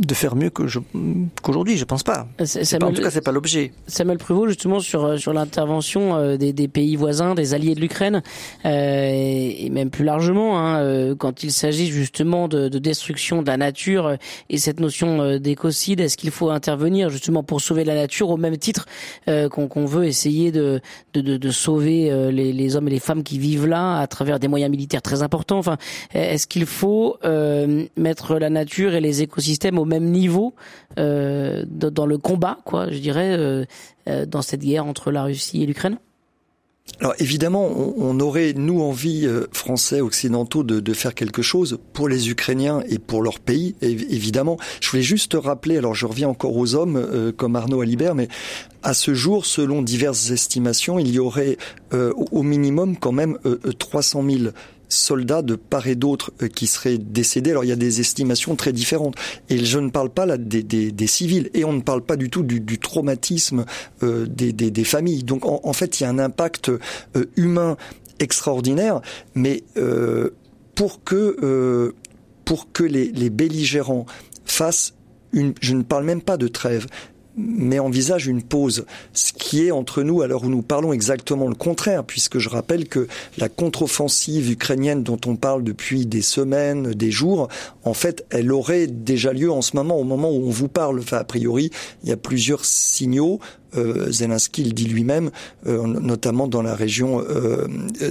[0.00, 2.26] de faire mieux qu'aujourd'hui, je, je pense pas.
[2.36, 2.86] pas.
[2.86, 3.72] En tout cas, c'est pas l'objet.
[3.86, 8.22] Samuel Pruvot, justement, sur, sur l'intervention euh, des, des, pays voisins, des alliés de l'Ukraine,
[8.64, 13.46] euh, et même plus largement, hein, euh, quand il s'agit justement de, de, destruction de
[13.46, 14.16] la nature euh,
[14.50, 18.36] et cette notion euh, d'écocide, est-ce qu'il faut intervenir justement pour sauver la nature au
[18.36, 18.86] même titre
[19.28, 20.80] euh, qu'on qu veut essayer de,
[21.12, 24.38] de, de, de sauver les, les hommes et les femmes qui vivent là à travers
[24.38, 25.58] des moyens militaires très importants?
[25.58, 25.76] Enfin,
[26.12, 30.54] est-ce qu'il faut euh, mettre la nature et les écosystèmes au même niveau
[30.98, 33.64] euh, dans le combat, quoi, je dirais, euh,
[34.26, 35.98] dans cette guerre entre la Russie et l'Ukraine
[37.00, 42.82] alors évidemment, on, aurait, nous, envie, français, occidentaux, de, faire quelque chose pour les Ukrainiens
[42.86, 44.58] et pour leur pays, évidemment.
[44.82, 48.28] Je voulais juste rappeler, alors je reviens encore aux hommes, comme Arnaud Alibert, mais
[48.82, 51.56] à ce jour, selon diverses estimations, il y aurait
[51.90, 53.38] au minimum quand même
[53.78, 54.50] 300 000
[54.94, 57.50] soldats de part et d'autre euh, qui seraient décédés.
[57.50, 59.16] Alors il y a des estimations très différentes.
[59.48, 61.50] Et je ne parle pas là des, civils.
[61.54, 63.64] Et on ne parle pas du tout du, traumatisme
[64.02, 65.24] euh, des, familles.
[65.24, 66.78] Donc en, fait, il y a un impact euh,
[67.36, 67.76] humain
[68.18, 69.00] extraordinaire.
[69.34, 69.64] Mais
[70.74, 71.94] pour que
[72.44, 74.06] pour que les, les belligérants
[74.44, 74.94] fassent
[75.32, 76.86] une, je ne parle même pas de trêve,
[77.36, 81.48] mais envisage une pause, ce qui est entre nous à l'heure où nous parlons exactement
[81.48, 86.92] le contraire, puisque je rappelle que la contre-offensive ukrainienne dont on parle depuis des semaines,
[86.92, 87.48] des jours,
[87.84, 91.00] en fait, elle aurait déjà lieu en ce moment, au moment où on vous parle.
[91.00, 91.70] Enfin, a priori,
[92.02, 93.40] il y a plusieurs signaux
[94.10, 95.30] Zelensky le dit lui-même,
[95.66, 97.66] euh, notamment dans la région, euh,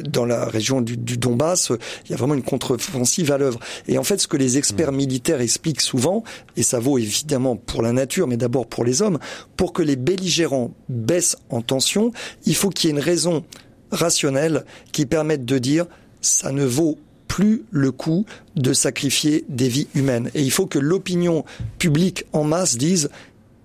[0.07, 1.71] dans la région du, du, Donbass,
[2.05, 3.59] il y a vraiment une contre-offensive à l'œuvre.
[3.87, 4.95] Et en fait, ce que les experts mmh.
[4.95, 6.23] militaires expliquent souvent,
[6.57, 9.19] et ça vaut évidemment pour la nature, mais d'abord pour les hommes,
[9.57, 12.11] pour que les belligérants baissent en tension,
[12.45, 13.43] il faut qu'il y ait une raison
[13.91, 15.85] rationnelle qui permette de dire
[16.21, 16.97] ça ne vaut
[17.27, 20.29] plus le coup de sacrifier des vies humaines.
[20.35, 21.45] Et il faut que l'opinion
[21.79, 23.09] publique en masse dise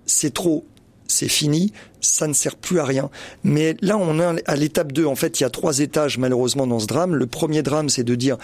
[0.05, 0.65] c'est trop,
[1.09, 3.09] c'est fini, ça ne sert plus à rien.
[3.43, 5.05] Mais là, on est à l'étape 2.
[5.05, 7.15] En fait, il y a trois étages, malheureusement, dans ce drame.
[7.15, 8.37] Le premier drame, c'est de dire,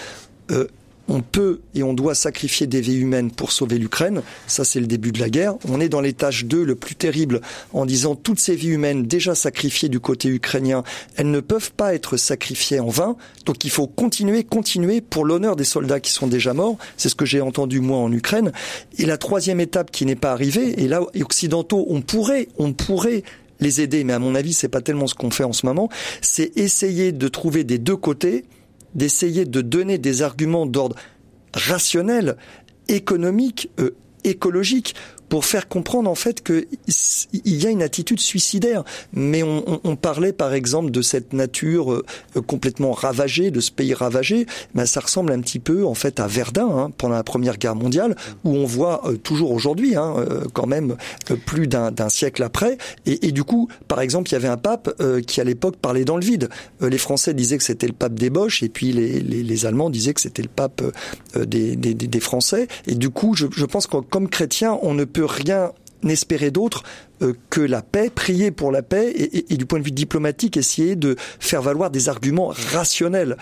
[0.51, 0.67] euh,
[1.07, 4.21] on peut et on doit sacrifier des vies humaines pour sauver l'Ukraine.
[4.47, 5.55] Ça, c'est le début de la guerre.
[5.67, 7.41] On est dans l'étage 2, le plus terrible,
[7.73, 10.83] en disant toutes ces vies humaines déjà sacrifiées du côté ukrainien,
[11.15, 13.15] elles ne peuvent pas être sacrifiées en vain.
[13.45, 16.77] Donc il faut continuer, continuer pour l'honneur des soldats qui sont déjà morts.
[16.97, 18.51] C'est ce que j'ai entendu moi en Ukraine.
[18.97, 23.23] Et la troisième étape qui n'est pas arrivée, et là, occidentaux, on pourrait, on pourrait
[23.59, 25.89] les aider, mais à mon avis, c'est pas tellement ce qu'on fait en ce moment.
[26.21, 28.45] C'est essayer de trouver des deux côtés
[28.95, 30.95] d'essayer de donner des arguments d'ordre
[31.53, 32.37] rationnel,
[32.87, 33.91] économique, euh,
[34.23, 34.95] écologique,
[35.29, 36.65] pour faire comprendre en fait qu'il
[37.45, 38.83] y a une attitude suicidaire.
[39.13, 42.03] Mais on, on, parlait par exemple de cette nature euh,
[42.45, 44.45] complètement ravagée, de ce pays ravagé.
[44.73, 47.75] Ben, ça ressemble un petit peu en fait à Verdun hein, pendant la Première Guerre
[47.75, 50.95] mondiale, où on voit euh, toujours aujourd'hui, hein, euh, quand même
[51.45, 52.77] plus d'un siècle après.
[53.05, 54.91] Et, et, du coup, par exemple, il y avait un pape
[55.27, 56.49] qui à l'époque parlait dans le vide.
[56.81, 59.89] les Français disaient que c'était le pape des Boches, et puis les, les, les Allemands
[59.89, 60.81] disaient que c'était le pape
[61.35, 62.67] des, des, des, Français.
[62.87, 65.71] Et du coup, je, je pense que comme chrétien, on ne peut rien
[66.03, 66.83] espérer d'autre
[67.21, 70.95] euh, que la paix, prier pour la paix et, du point de vue diplomatique, essayer
[70.95, 73.37] de faire valoir des arguments rationnels.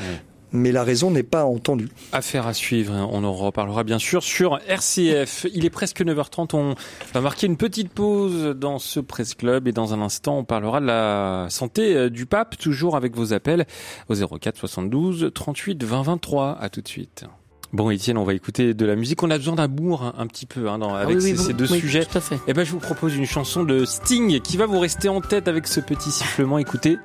[0.56, 1.90] Mais la raison n'est pas entendue.
[2.12, 3.10] Affaire à suivre, hein.
[3.12, 5.48] on en reparlera bien sûr sur RCF.
[5.52, 6.76] Il est presque 9h30, on
[7.12, 10.80] va marquer une petite pause dans ce Presse Club et dans un instant on parlera
[10.80, 13.66] de la santé euh, du pape, toujours avec vos appels
[14.10, 16.60] au 04 72 38 20 23.
[16.62, 17.26] À tout de suite.
[17.74, 19.24] Bon, Étienne, on va écouter de la musique.
[19.24, 22.06] On a besoin d'un bourg un, petit peu hein, dans, avec ah ces, deux sujets.
[22.06, 22.36] Tout à fait.
[22.36, 25.22] Et eh ben, je vous propose une chanson de Sting qui va vous rester en
[25.22, 26.60] tête avec ce petit sifflement.
[26.60, 27.00] Écoutez.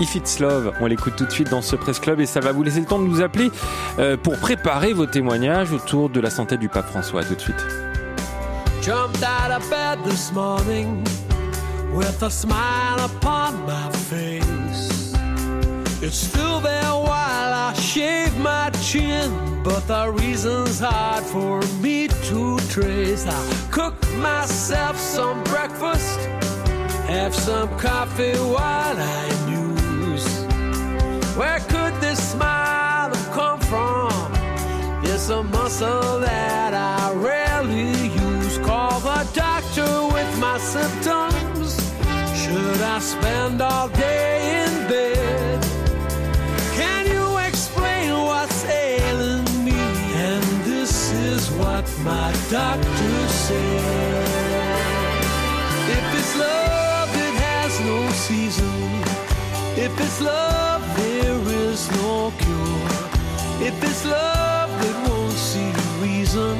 [0.00, 2.52] If It's Love, on l'écoute tout de suite dans ce Presse Club et ça va
[2.52, 3.50] vous laisser le temps de nous appeler
[3.98, 7.22] euh, pour préparer vos témoignages autour de la santé du pape François.
[7.22, 7.64] À tout de suite.
[8.82, 11.02] Jumped out of bed this morning
[11.94, 14.63] with a smile upon my face.
[16.06, 19.62] It's still there while I shave my chin.
[19.62, 23.26] But the reason's hard for me to trace.
[23.26, 26.20] I cook myself some breakfast,
[27.08, 30.28] have some coffee while I muse.
[31.38, 34.12] Where could this smile have come from?
[35.04, 38.58] It's a muscle that I rarely use.
[38.58, 41.80] Call the doctor with my symptoms.
[42.42, 44.73] Should I spend all day in
[52.04, 54.24] my doctor said.
[55.96, 58.78] If it's love, it has no season.
[59.76, 63.68] If it's love, there is no cure.
[63.68, 66.56] If it's love, it won't see reason.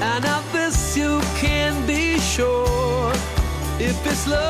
[0.00, 3.12] And of this you can be sure.
[3.78, 4.49] If it's love,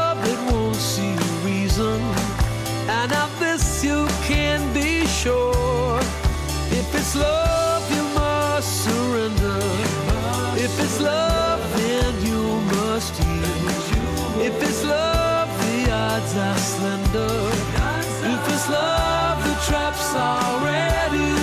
[0.25, 1.99] it won't see reason.
[2.87, 5.99] And of this you can be sure.
[6.71, 9.59] If it's love, you must surrender.
[10.65, 12.41] If it's love, then you
[12.75, 13.81] must yield.
[14.47, 17.35] If it's love, the odds are slender.
[18.33, 21.40] If it's love, the traps are already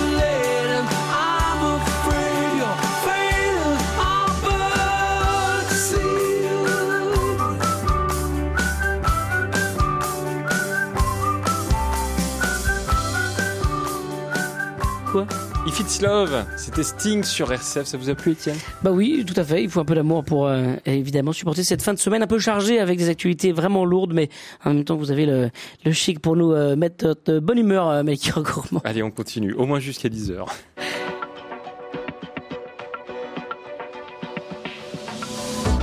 [15.67, 17.85] If It's Love, c'était Sting sur RCF.
[17.85, 18.55] Ça vous a plu, Étienne?
[18.81, 19.61] Bah oui, tout à fait.
[19.63, 22.39] Il faut un peu d'amour pour euh, évidemment supporter cette fin de semaine un peu
[22.39, 24.29] chargée avec des actualités vraiment lourdes, mais
[24.63, 25.49] en même temps vous avez le,
[25.85, 28.81] le chic pour nous euh, mettre de bonne humeur, euh, Melchior Gourmand.
[28.83, 29.53] Allez, on continue.
[29.53, 30.45] Au moins jusqu'à 10h.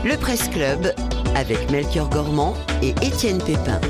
[0.05, 0.93] Le Presse Club
[1.35, 3.81] avec Melchior Gormand et Étienne Pépin.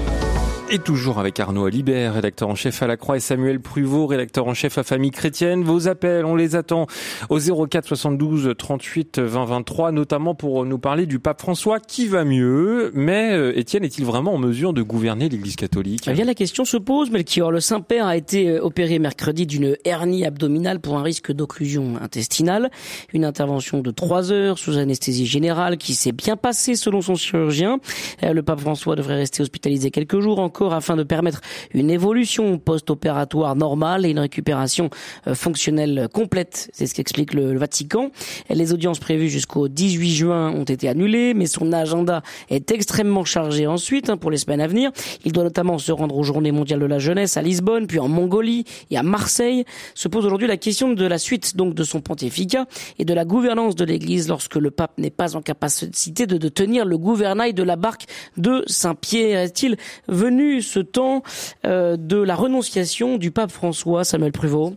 [0.68, 4.48] Et toujours avec Arnaud Alibert, rédacteur en chef à la Croix, et Samuel Pruvot, rédacteur
[4.48, 5.62] en chef à Famille Chrétienne.
[5.62, 6.88] Vos appels, on les attend
[7.29, 12.24] au 04 72 38 20 23, notamment pour nous parler du pape François qui va
[12.24, 12.90] mieux?
[12.94, 16.09] Mais euh, Étienne est-il vraiment en mesure de gouverner l'Église catholique?
[16.09, 17.52] Eh bien, la question se pose, Melchior.
[17.52, 22.72] Le Saint-Père a été euh, opéré mercredi d'une hernie abdominale pour un risque d'occlusion intestinale.
[23.12, 27.79] Une intervention de trois heures sous anesthésie générale qui s'est bien passée selon son chirurgien.
[28.24, 31.40] Euh, Le pape François devrait rester hospitalisé quelques jours encore afin de permettre
[31.73, 34.90] une évolution post-opératoire normale et une récupération
[35.27, 36.71] euh, fonctionnelle complète.
[36.73, 38.11] C'est ce qu'explique le, Vatican.
[38.51, 43.66] Les audiences prévues jusqu'au 18 juin ont été annulées, mais son agenda est extrêmement chargé
[43.66, 44.90] ensuite hein, pour les semaines à venir.
[45.25, 48.09] Il doit notamment se rendre aux Journées mondiales de la jeunesse à Lisbonne, puis en
[48.09, 49.64] Mongolie et à Marseille.
[49.95, 52.66] Se pose aujourd'hui la question de la suite donc de son pontificat
[52.99, 56.49] et de la gouvernance de l'Église lorsque le pape n'est pas en capacité de, de
[56.49, 59.40] tenir le gouvernail de la barque de Saint-Pierre.
[59.40, 59.77] Est-il
[60.09, 61.23] venu ce temps
[61.65, 64.75] euh, de la renonciation du pape François, Samuel Pruvot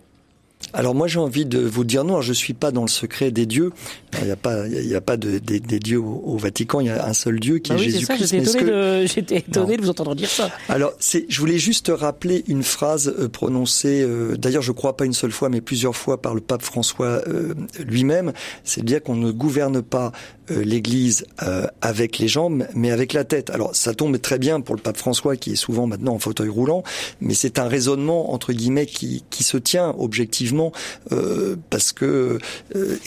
[0.73, 3.31] Alors moi j'ai envie de vous dire non, alors, je suis pas dans le secret
[3.31, 3.71] des dieux.
[4.19, 6.79] Il n'y a pas, il y a pas de, des, des dieux au, au Vatican.
[6.79, 8.27] Il y a un seul Dieu qui Bah est oui, c'est ça, Jésus-Christ.
[8.55, 10.49] j'étais étonné, que- de, j'étais étonné de vous entendre dire ça.
[10.67, 15.05] Alors, c'est, je voulais juste rappeler une phrase euh, prononcée, euh, d'ailleurs, je crois pas
[15.05, 17.53] une seule fois, mais plusieurs fois par le pape François euh,
[17.85, 18.33] lui-même.
[18.63, 20.11] C'est de dire qu'on ne gouverne pas
[20.49, 23.49] l'Église euh, avec les jambes, mais avec la tête.
[23.49, 26.49] Alors, ça tombe très bien pour le pape François, qui est souvent maintenant en fauteuil
[26.49, 26.83] roulant,
[27.21, 30.71] mais c'est un raisonnement entre guillemets qui, qui se tient objectivement,
[31.11, 32.39] euh, parce que
[32.75, 32.97] euh,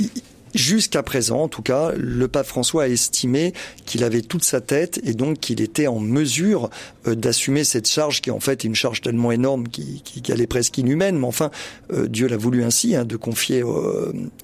[0.54, 3.54] Jusqu'à présent, en tout cas, le pape François a estimé
[3.86, 6.68] qu'il avait toute sa tête et donc qu'il était en mesure
[7.06, 10.76] euh, d'assumer cette charge qui en fait est une charge tellement énorme qui, est presque
[10.78, 11.18] inhumaine.
[11.18, 11.50] Mais enfin,
[11.92, 13.62] euh, Dieu l'a voulu ainsi, hein, de confier,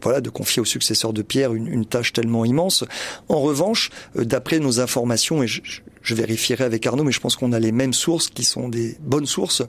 [0.02, 2.84] voilà, de confier au successeur de Pierre une, tâche tellement immense.
[3.28, 7.52] En revanche, euh, d'après nos informations, et je vérifierai avec Arnaud, mais je pense qu'on
[7.52, 9.62] a les mêmes sources qui sont des bonnes sources.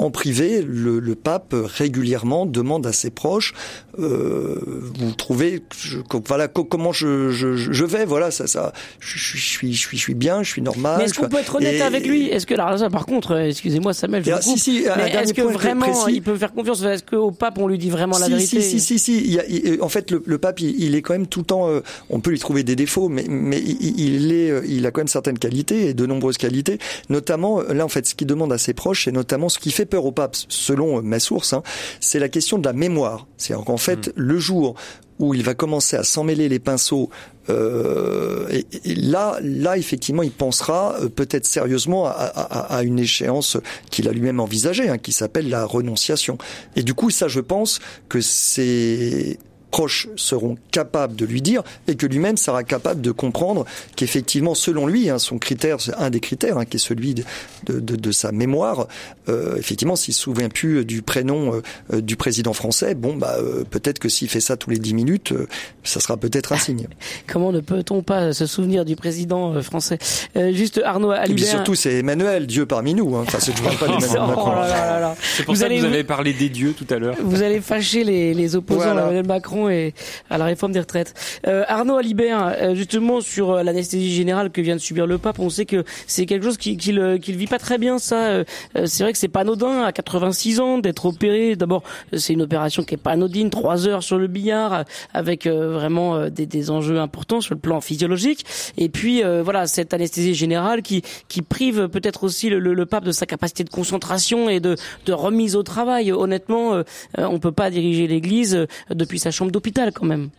[0.00, 3.52] Euh, en privé, le, le pape euh, régulièrement demande à ses proches,
[3.98, 4.58] euh,
[4.98, 9.36] vous trouvez, je- voilà, co- comment je, je, je vais, voilà, ça, ça, je, je,
[9.38, 10.96] je suis, je suis, je suis bien, je suis normal.
[10.98, 12.26] Mais est-ce qu'on peut être honnête et- avec lui?
[12.28, 15.42] Est-ce que alors ça, par contre, euh, excusez-moi Samuel, je ah, si, si, est-ce que
[15.42, 16.16] vraiment précis.
[16.16, 16.82] il peut faire confiance?
[16.82, 18.60] Est-ce qu'au pape on lui dit vraiment la vérité?
[18.60, 19.18] Si, si, si, si.
[19.18, 21.40] Il y a- il- en fait, le, le pape, il, il est quand même tout
[21.40, 21.68] le temps.
[21.68, 21.80] euh,
[22.10, 25.00] on peut lui trouver des défauts, mais, mais il, il est, euh, il a quand
[25.00, 26.78] même certaines qualités et de nombreuses qualités.
[27.08, 29.70] Notamment, euh, là, en fait, ce qu'il demande à ses proches, c'est notamment ce qui
[29.70, 31.62] fait peur au pape, selon ma source, hein,
[32.00, 33.26] c'est la question de la mémoire.
[33.36, 34.74] C'est-à-dire qu'en fait, le jour
[35.18, 37.10] où il va commencer à s'emmêler les pinceaux.
[37.50, 43.00] Euh, et, et là, là, effectivement, il pensera euh, peut-être sérieusement à, à- à une
[43.00, 43.56] échéance
[43.90, 46.38] qu'il a lui-même envisagée, hein, qui s'appelle la renonciation.
[46.76, 49.40] Et du coup, ça, je pense que ses
[49.78, 53.64] proches seront capables de lui dire et que lui-même sera capable de comprendre
[53.94, 57.22] qu'effectivement, selon lui, hein, son critère, c'est un des critères, hein, qui est celui de,
[57.66, 58.88] de, de- de sa mémoire,
[59.28, 61.62] euh, effectivement, s'il se souvient plus du prénom euh,
[61.92, 64.94] euh, du président français, bon, bah, euh, peut-être que s'il fait ça tous les dix
[64.94, 65.46] minutes, euh,
[65.84, 66.88] ça sera peut-être un signe.
[67.28, 69.98] Comment ne peut-on pas se souvenir du président euh, français?
[70.36, 71.46] Euh, Juste Arnaud Et puis Alibert.
[71.50, 73.14] surtout, c'est Emmanuel, Dieu parmi nous.
[73.14, 73.22] Hein.
[73.28, 73.86] Enfin, c'est parle pas
[74.18, 74.50] Oh Macron.
[74.56, 75.14] là là là là.
[75.36, 77.14] C'est pour Vous ça allez- que vous avez parlé des dieux tout à l'heure.
[77.22, 79.02] Vous allez fâcher les, les opposants Voilà.
[79.02, 79.94] à Emmanuel Macron et
[80.30, 81.14] à la réforme des retraites.
[81.46, 85.38] Euh, Arnaud Alibert, euh, justement sur euh, l'anesthésie générale que vient de subir le pape,
[85.38, 87.98] on sait que c'est quelque chose qui- qu'il euh, qu'il vit pas très bien.
[87.98, 88.44] Ça, Euh,
[88.86, 91.56] c'est vrai que c'est pas anodin à 86 ans d'être opéré.
[91.56, 91.82] D'abord,
[92.16, 96.46] c'est une opération qui est pas anodine, trois heures sur le billard, avec vraiment des,
[96.46, 98.44] des enjeux importants sur le plan physiologique.
[98.76, 103.12] Et puis voilà, cette anesthésie générale qui qui prive peut-être aussi le, le, pape de
[103.12, 104.76] sa capacité de concentration et de
[105.06, 106.12] de remise au travail.
[106.12, 106.82] Honnêtement,
[107.16, 110.30] on peut pas diriger l'Église depuis sa chambre d'hôpital quand même.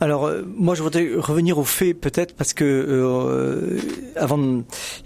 [0.00, 3.78] Alors euh, moi je voudrais revenir au fait peut-être parce que euh,
[4.16, 4.38] avant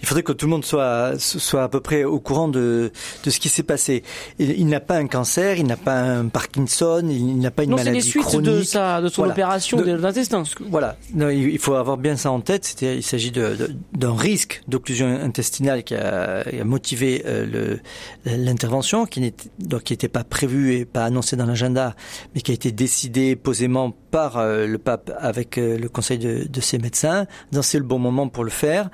[0.00, 2.90] il faudrait que tout le monde soit soit à peu près au courant de
[3.24, 4.02] de ce qui s'est passé.
[4.38, 7.70] Il, il n'a pas un cancer, il n'a pas un Parkinson, il n'a pas une
[7.70, 8.50] non, maladie c'est les suites chronique.
[8.50, 9.32] de sa de son Voilà.
[9.34, 10.42] opération De- de l'intestin.
[10.70, 12.64] Voilà, non, il il faut avoir bien ça en tête.
[12.64, 13.56] C'était, il s'agit de,
[13.92, 17.46] d'un risque d'occlusion intestinale qui a, qui a motivé euh,
[18.24, 21.94] le, l'intervention, qui n'était donc qui n'était pas prévu et pas annoncé dans l'agenda,
[22.34, 26.46] mais qui a été décidé posément par euh, le pape avec euh, le conseil de,
[26.48, 27.26] de ses médecins.
[27.62, 28.88] C'est le bon moment pour le faire.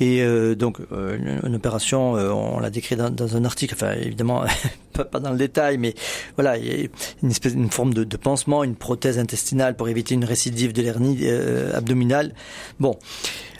[0.00, 3.74] Et euh, donc euh, une, opération, on l'a décrit dans, dans un article.
[3.74, 4.44] Enfin évidemment.
[4.92, 5.94] Pas, dans le détail, mais
[6.36, 6.86] voilà, il y a
[7.22, 10.82] une espèce, une forme de, de pansement, une prothèse intestinale pour éviter une récidive de
[10.82, 12.34] l'hernie euh, abdominale.
[12.78, 12.98] Bon,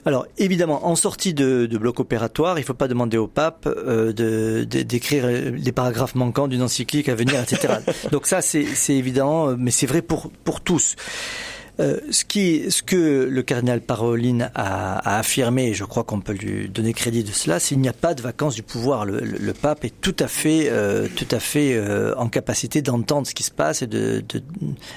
[0.04, 3.66] alors évidemment, en sortie de, de bloc opératoire, il ne faut pas demander au pape
[3.66, 7.76] euh, de- de- d'écrire les paragraphes manquants d'une encyclique à venir, etc.
[8.12, 10.96] Donc ça, c'est évident, mais c'est vrai pour pour tous.
[11.80, 16.20] Euh, ce, qui, ce que le cardinal Parolin a, a affirmé, et je crois qu'on
[16.20, 19.06] peut lui donner crédit de cela, c'est qu'il n'y a pas de vacances du pouvoir.
[19.06, 22.82] Le, le- le pape est tout à fait, euh, tout à fait euh, en capacité
[22.82, 24.42] d'entendre ce qui se passe et de, de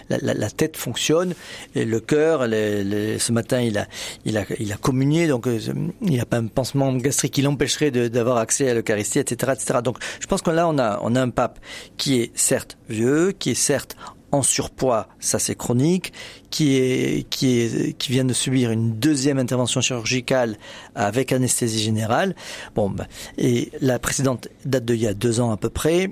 [0.09, 1.33] la, la- tête fonctionne
[1.75, 2.41] et le cœur.
[2.41, 3.87] ce matin, il a,
[4.25, 5.59] il a, il a communié, donc euh,
[6.01, 9.79] il n'a pas un pansement gastrique qui l'empêcherait d'avoir accès à l'Eucharistie, etc., etc.
[9.81, 11.57] Donc, je pense que là, on a, on a un pape
[11.95, 13.95] qui est certes vieux, qui est certes
[14.35, 16.13] en surpoids, ça c'est chronique,
[16.49, 20.57] qui est qui est de subir une deuxième intervention chirurgicale
[20.95, 22.35] avec anesthésie générale.
[22.75, 23.07] Bon, ben,
[23.37, 26.11] et la précédente date de il y a deux ans à peu près.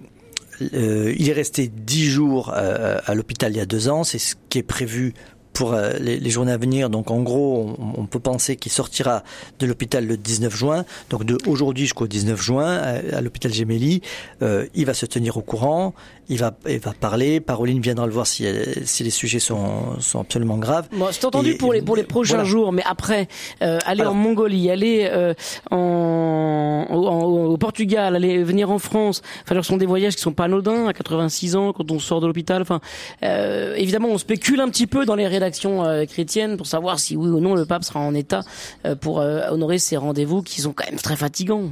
[0.74, 4.20] Euh, il est resté dix jours euh, à l'hôpital il y a deux ans, c'est
[4.20, 5.14] ce qui est prévu
[5.52, 6.90] pour euh, les, journées à venir.
[6.90, 9.24] Donc en gros, on, peut penser qu'il sortira
[9.60, 10.86] de l'hôpital le 19 juin.
[11.10, 14.02] Donc de aujourd'hui jusqu'au 19 juin à, à l'hôpital Gemelli,
[14.42, 15.94] il va se tenir au courant,
[16.30, 17.40] il va, il va parler.
[17.40, 18.46] Paroline viendra le voir si,
[18.86, 20.88] si les sujets sont, sont absolument graves.
[20.92, 22.50] Bon, c'est entendu Et- pour les pour les prochains voilà.
[22.50, 23.28] jours, mais après
[23.62, 25.34] euh, aller Alors- en Mongolie, aller euh,
[25.72, 30.22] en, au- en- au Portugal, aller venir en France, enfin, ce sont des voyages qui
[30.22, 32.62] sont pas anodins à 86 ans quand on sort de l'hôpital.
[32.62, 32.80] Enfin,
[33.24, 37.16] euh, évidemment, on spécule un petit peu dans les rédactions euh, chrétiennes pour savoir si
[37.18, 38.42] oui ou non le pape sera en état
[38.86, 41.72] euh, pour euh, honorer ces rendez-vous qui sont quand même très fatigants.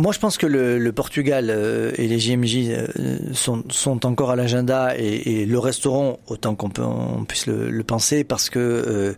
[0.00, 2.86] Moi, je pense que le, le Portugal euh, et les JMJ euh,
[3.32, 7.82] sont, sont encore à l'agenda et, et le resteront autant qu'on on puisse le, le
[7.82, 9.14] penser parce que euh,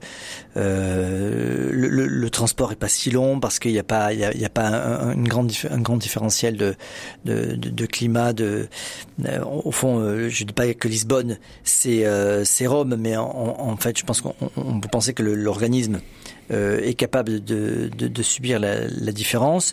[0.56, 4.34] euh, le, le- transport est pas si long parce qu'il n'y a pas y a,
[4.34, 6.74] y a pas un, un- une grande un grand différentiel de
[7.26, 8.68] de, de, climat de
[9.26, 12.04] euh, au fond euh, je dis pas que Lisbonne c'est
[12.44, 13.26] c'est Rome mais en,
[13.58, 16.00] en fait je pense qu'on on- on peut penser que l'organisme
[16.50, 19.72] est capable de, de, de subir la, la différence.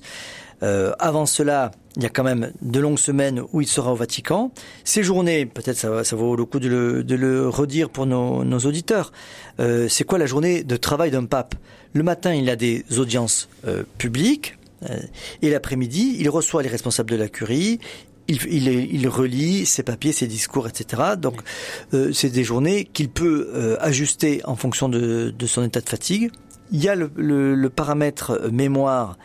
[0.64, 3.96] Euh, avant cela, il y a quand même de longues semaines où il sera au
[3.96, 4.52] Vatican.
[4.84, 8.44] Ces journées, peut-être ça, ça vaut le coup de le, de le redire pour nos,
[8.44, 9.12] nos auditeurs.
[9.60, 11.56] Euh, c'est quoi la journée de travail d'un pape?
[11.94, 14.58] Le matin, il a des audiences euh, publiques
[14.90, 14.98] euh,
[15.42, 17.80] et l'après-midi, il reçoit les responsables de la curie.
[18.28, 21.14] Il, il, il relit ses papiers, ses discours, etc.
[21.18, 21.40] Donc,
[21.94, 25.88] euh, c'est des journées qu'il peut euh, ajuster en fonction de, de son état de
[25.90, 26.30] fatigue.
[26.72, 29.18] Il y a le, le, le paramètre euh, mémoire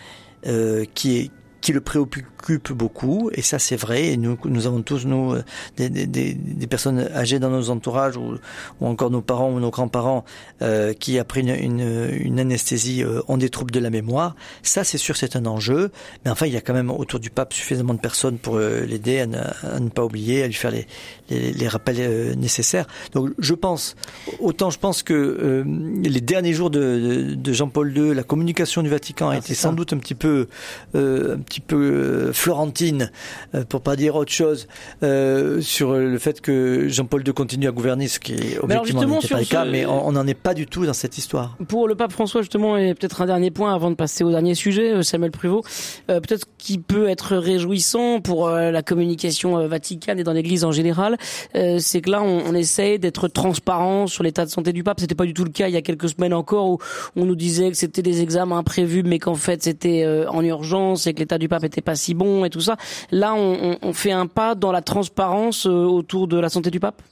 [0.47, 1.30] euh, qui est
[1.62, 5.45] qui le préoccupe beaucoup et ça c'est vrai et nous nous avons tous nous euh,
[5.76, 8.34] des, des, des, personnes âgées dans nos entourages ou,
[8.80, 10.24] ou encore nos parents ou nos grands-parents
[10.61, 14.34] euh, qui après une, une, une anesthésie euh, ont des troubles de la mémoire.
[14.62, 15.93] Ça c'est sûr c'est un enjeu
[16.24, 18.80] mais enfin il y a quand même autour du pape suffisamment de personnes pour euh,
[18.84, 20.88] l'aider à, à ne pas oublier à lui faire les,
[21.33, 23.95] les, les rappels euh, nécessaires donc je pense
[24.41, 25.64] autant je pense que euh,
[26.03, 29.55] les derniers jours de, de, de Jean-Paul II la communication du Vatican a Ah, été
[29.55, 29.68] ça.
[29.68, 30.47] sans doute un petit peu
[30.95, 33.11] euh, un petit peu florentine,
[33.68, 34.66] pour pas dire autre chose,
[35.61, 39.41] sur le fait que Jean-Paul II continue à gouverner, ce qui est objectivement n'était pas
[39.41, 41.57] le cas, ce- mais on n'en est pas du tout dans cette histoire.
[41.68, 44.55] Pour le pape François, justement, et peut-être un dernier point avant de passer au dernier
[44.55, 45.62] sujet, Samuel Pruvot,
[46.07, 51.16] peut-être qui peut être réjouissant pour la communication vaticane et dans l'Église en général,
[51.55, 55.01] euh, c'est que là, on, on essaye d'être transparent sur l'état de santé du pape.
[55.01, 56.79] C'était pas du tout le cas il y a quelques semaines encore où
[57.16, 61.07] on nous disait que c'était des examens imprévus, mais qu'en fait c'était euh, en urgence
[61.07, 62.77] et que l'état du pape était pas si bon et tout ça.
[63.11, 67.03] Là, on, fait un pas dans la transparence euh, autour de la santé du pape?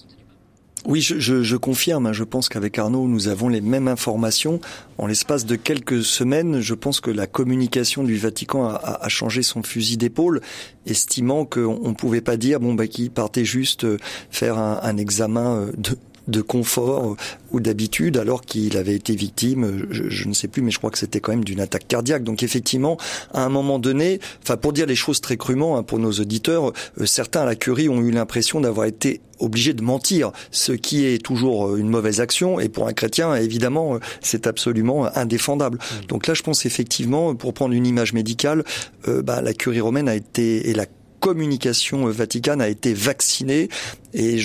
[0.86, 2.06] Oui, je, je, je confirme.
[2.06, 2.12] hein.
[2.12, 4.60] Je pense qu'avec Arnaud, nous avons les mêmes informations.
[4.98, 9.42] En l'espace de quelques semaines, je pense que la communication du Vatican a, a- changé
[9.42, 10.40] son fusil d'épaule,
[10.86, 13.98] estimant qu'on ne pouvait pas dire bon bah qu'il partait juste euh,
[14.30, 15.96] faire un, un examen euh, de
[16.28, 17.16] de confort
[17.52, 20.98] ou d'habitude alors qu'il avait été victime, je, ne sais plus, mais je crois que
[20.98, 22.24] c'était quand même d'une attaque cardiaque.
[22.24, 22.96] Donc effectivement,
[23.32, 26.72] à un moment donné, enfin pour dire les choses très crûment hein, pour nos auditeurs,
[27.00, 31.06] euh, certains à la curie ont eu l'impression d'avoir été obligés de mentir, ce qui
[31.06, 35.78] est toujours euh, une mauvaise action et pour un chrétien, évidemment, euh, c'est absolument indéfendable.
[35.78, 36.06] Mmh.
[36.06, 38.64] Donc là, je pense effectivement, pour prendre une image médicale,
[39.06, 40.86] bah, la curie romaine a été et la
[41.20, 43.68] communication vaticane a été vaccinée
[44.12, 44.38] et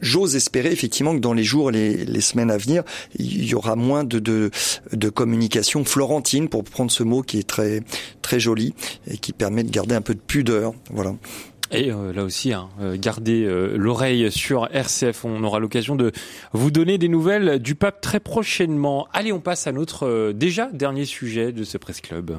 [0.00, 2.82] j'ose espérer effectivement que dans les jours, les, les semaines à venir,
[3.18, 4.50] il y aura moins de, de,
[4.92, 7.82] de, communication florentine, pour prendre ce mot qui est très
[8.22, 8.74] très joli
[9.10, 10.72] et qui permet de garder un peu de pudeur.
[10.90, 11.14] Voilà.
[11.72, 15.24] Et euh, là aussi, hein, euh, gardez euh, l'oreille sur RCF.
[15.24, 16.12] On aura l'occasion de
[16.52, 19.08] vous donner des nouvelles du pape très prochainement.
[19.12, 22.38] Allez, on passe à notre déjà dernier sujet de ce Presse Club.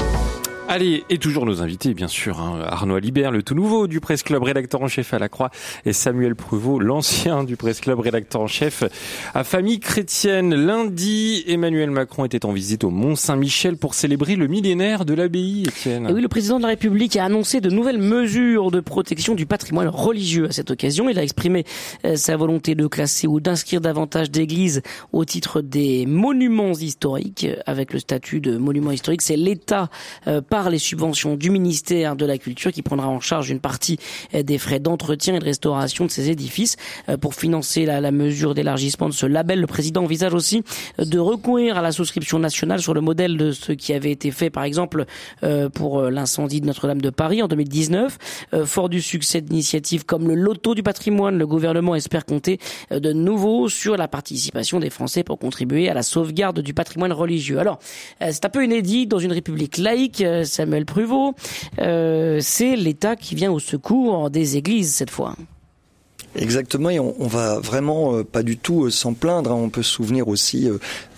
[0.73, 2.39] Allez, et toujours nos invités, bien sûr.
[2.39, 2.61] Hein.
[2.65, 5.51] Arnaud Alibert, le tout nouveau du Presse Club, rédacteur en chef à la Croix,
[5.83, 8.85] et Samuel Pruvot, l'ancien du Presse Club, rédacteur en chef
[9.33, 10.55] à Famille Chrétienne.
[10.55, 15.63] Lundi, Emmanuel Macron était en visite au Mont Saint-Michel pour célébrer le millénaire de l'abbaye,
[15.63, 16.09] Étienne.
[16.09, 19.89] oui, le président de la République a annoncé de nouvelles mesures de protection du patrimoine
[19.89, 21.09] religieux à cette occasion.
[21.09, 21.65] Il a exprimé
[22.05, 27.91] euh, sa volonté de classer ou d'inscrire davantage d'églises au titre des monuments historiques, avec
[27.91, 29.21] le statut de monument historique.
[29.21, 29.89] C'est l'État
[30.27, 33.97] euh, les subventions du ministère de la Culture qui prendra en charge une partie
[34.35, 36.75] euh, des frais d'entretien et de restauration de ces édifices.
[37.09, 40.63] Euh, pour financer la, la mesure d'élargissement de ce label, le président envisage aussi
[40.99, 44.31] euh, de recourir à la souscription nationale sur le modèle de ce qui avait été
[44.31, 45.05] fait par exemple
[45.73, 48.17] pour l'incendie de Notre-Dame de Paris en 2019.
[48.65, 52.59] Fort du succès d'initiatives comme le loto du patrimoine, le gouvernement espère compter
[52.91, 57.59] de nouveau sur la participation des Français pour contribuer à la sauvegarde du patrimoine religieux.
[57.59, 57.79] Alors,
[58.19, 60.23] c'est un peu inédit dans une république laïque.
[60.45, 61.33] Samuel Pruvot,
[61.79, 65.35] euh, c'est l'État qui vient au secours des églises cette fois.
[66.35, 69.51] Exactement, et on, va vraiment euh, pas du tout euh, s'en plaindre.
[69.51, 69.55] Hein.
[69.55, 70.69] On peut se souvenir aussi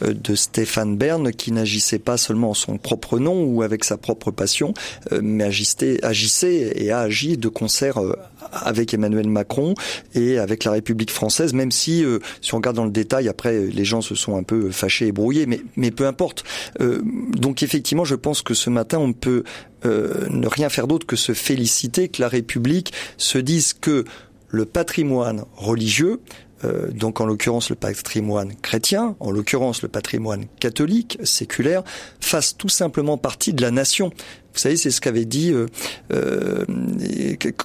[0.02, 4.32] de Stéphane Bern qui n'agissait pas seulement en son propre nom ou avec sa propre
[4.32, 4.74] passion,
[5.22, 8.00] mais agissait, agissait et a agi de concert
[8.52, 9.76] avec Emmanuel Macron
[10.16, 12.04] et avec la République française, même si,
[12.42, 15.12] si on regarde dans le détail, après, les gens se sont un peu fâchés et
[15.12, 16.44] brouillés, mais, mais peu importe.
[16.80, 19.44] donc effectivement, je pense que ce matin, on peut
[19.86, 24.06] ne rien faire d'autre que se féliciter que la République se dise que
[24.54, 26.22] le patrimoine religieux,
[26.64, 31.84] euh, donc en l'occurrence le patrimoine chrétien, en l'occurrence le patrimoine catholique, séculaire,
[32.20, 34.10] fasse tout simplement partie de la nation.
[34.54, 35.66] Vous savez, c'est ce qu'avait dit euh,
[36.12, 36.66] euh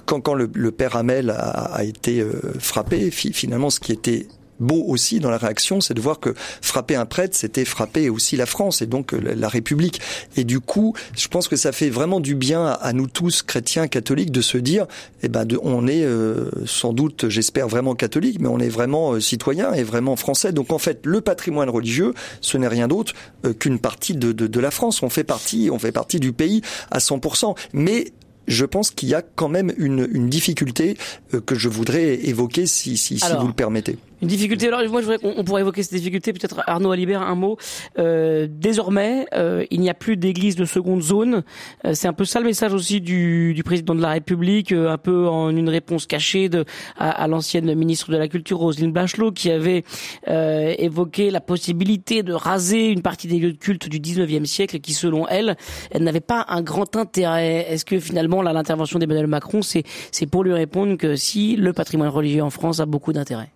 [0.05, 3.11] quand, le, père Hamel a, a été euh, frappé.
[3.11, 4.27] Finalement, ce qui était
[4.59, 8.35] beau aussi dans la réaction, c'est de voir que frapper un prêtre, c'était frapper aussi
[8.35, 10.01] la France et donc euh, la République.
[10.35, 13.87] Et du coup, je pense que ça fait vraiment du bien à nous tous, chrétiens,
[13.87, 14.85] catholiques, de se dire,
[15.23, 19.19] eh ben, on est euh, sans doute, j'espère vraiment catholique, mais on est vraiment euh,
[19.19, 20.51] citoyen et vraiment français.
[20.51, 23.13] Donc en fait, le patrimoine religieux, ce n'est rien d'autre
[23.59, 25.01] qu'une partie de, de, de la France.
[25.03, 27.55] On fait partie, on fait partie du pays à 100%.
[27.73, 28.11] Mais
[28.47, 30.97] je pense qu'il y a quand même une, une difficulté
[31.45, 33.97] que je voudrais évoquer si, si, si vous le permettez.
[34.21, 34.67] Une difficulté.
[34.67, 36.33] Alors moi, je voudrais qu'on pourrait évoquer cette difficulté.
[36.33, 37.57] Peut-être Arnaud Alibert un mot.
[37.97, 41.43] Euh, désormais, euh, il n'y a plus d'église de seconde zone.
[41.85, 44.91] Euh, c'est un peu ça le message aussi du, du président de la République, euh,
[44.91, 46.65] un peu en une réponse cachée de,
[46.97, 49.85] à, à l'ancienne ministre de la Culture Roselyne Bachelot, qui avait
[50.27, 54.79] euh, évoqué la possibilité de raser une partie des lieux de culte du 19e siècle,
[54.79, 55.55] qui selon elle,
[55.91, 57.67] elle n'avait pas un grand intérêt.
[57.69, 61.71] Est-ce que finalement, là, l'intervention d'Emmanuel Macron, c'est c'est pour lui répondre que si le
[61.71, 63.49] patrimoine religieux en France a beaucoup d'intérêt?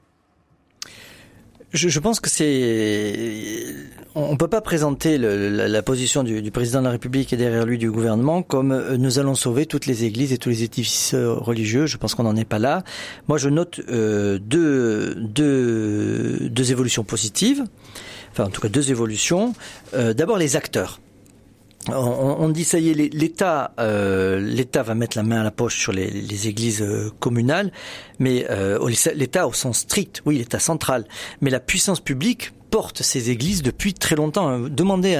[1.74, 3.66] Je, je, pense que c'est,
[4.16, 7.38] on peut pas présenter le, la, la, position du, du, président de la République et
[7.38, 10.64] derrière lui du gouvernement comme euh, nous allons sauver toutes les églises et tous les
[10.64, 11.86] édifices euh, religieux.
[11.86, 12.84] Je pense qu'on n'en est pas là.
[13.28, 17.64] Moi, je note euh, deux, deux, deux évolutions positives.
[18.32, 19.54] Enfin, en tout cas, deux évolutions.
[19.94, 21.00] Euh, D'abord, les acteurs
[21.90, 25.78] on, dit ça y est, l'État, euh, l'État va mettre la main à la poche
[25.78, 27.72] sur les, églises euh, communales,
[28.20, 28.80] mais euh,
[29.16, 31.06] l'État au sens strict, oui, l'État central,
[31.42, 34.60] mais la puissance publique porte ces églises depuis très longtemps.
[34.62, 35.16] Demandez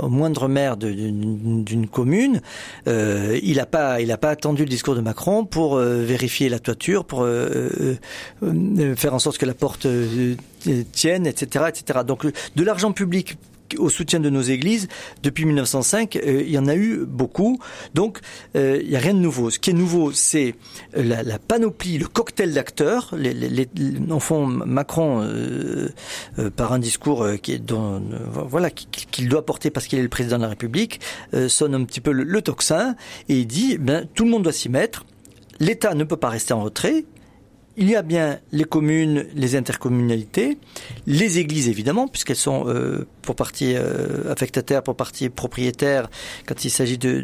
[0.00, 2.40] au moindre maire d'une commune,
[2.86, 7.26] il n'a pas, il pas attendu le discours de Macron pour vérifier la toiture, pour
[7.26, 9.88] faire en sorte que la porte
[10.92, 11.98] tienne, etc., etc.
[12.06, 13.38] Donc de l'argent public
[13.78, 14.88] au soutien de nos églises.
[15.22, 17.58] Depuis 1905, euh, il y en a eu beaucoup.
[17.94, 18.20] Donc,
[18.56, 19.50] euh, il n'y a rien de nouveau.
[19.50, 20.54] Ce qui est nouveau, c'est
[20.94, 23.14] la, la, panoplie, le cocktail d'acteurs.
[23.16, 23.68] Les,
[24.10, 25.88] en fond, Macron, euh,
[26.38, 27.60] euh par un discours qui
[28.48, 31.00] voilà qu'il doit porter parce qu'il est le président de la République,
[31.48, 32.42] sonne un petit peu le, le
[33.28, 35.04] et il dit, ben, tout le monde doit s'y mettre.
[35.60, 37.04] L'État ne peut pas rester en retrait
[37.76, 40.58] il y a bien les communes, les intercommunalités,
[41.06, 46.08] les églises évidemment, puisqu'elles sont euh, pour partie euh, affectataires, pour partie propriétaires,
[46.46, 47.20] quand il s'agit de,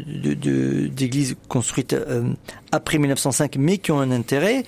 [0.87, 2.23] d'églises construites euh,
[2.71, 4.63] après 1905, mais qui ont un intérêt.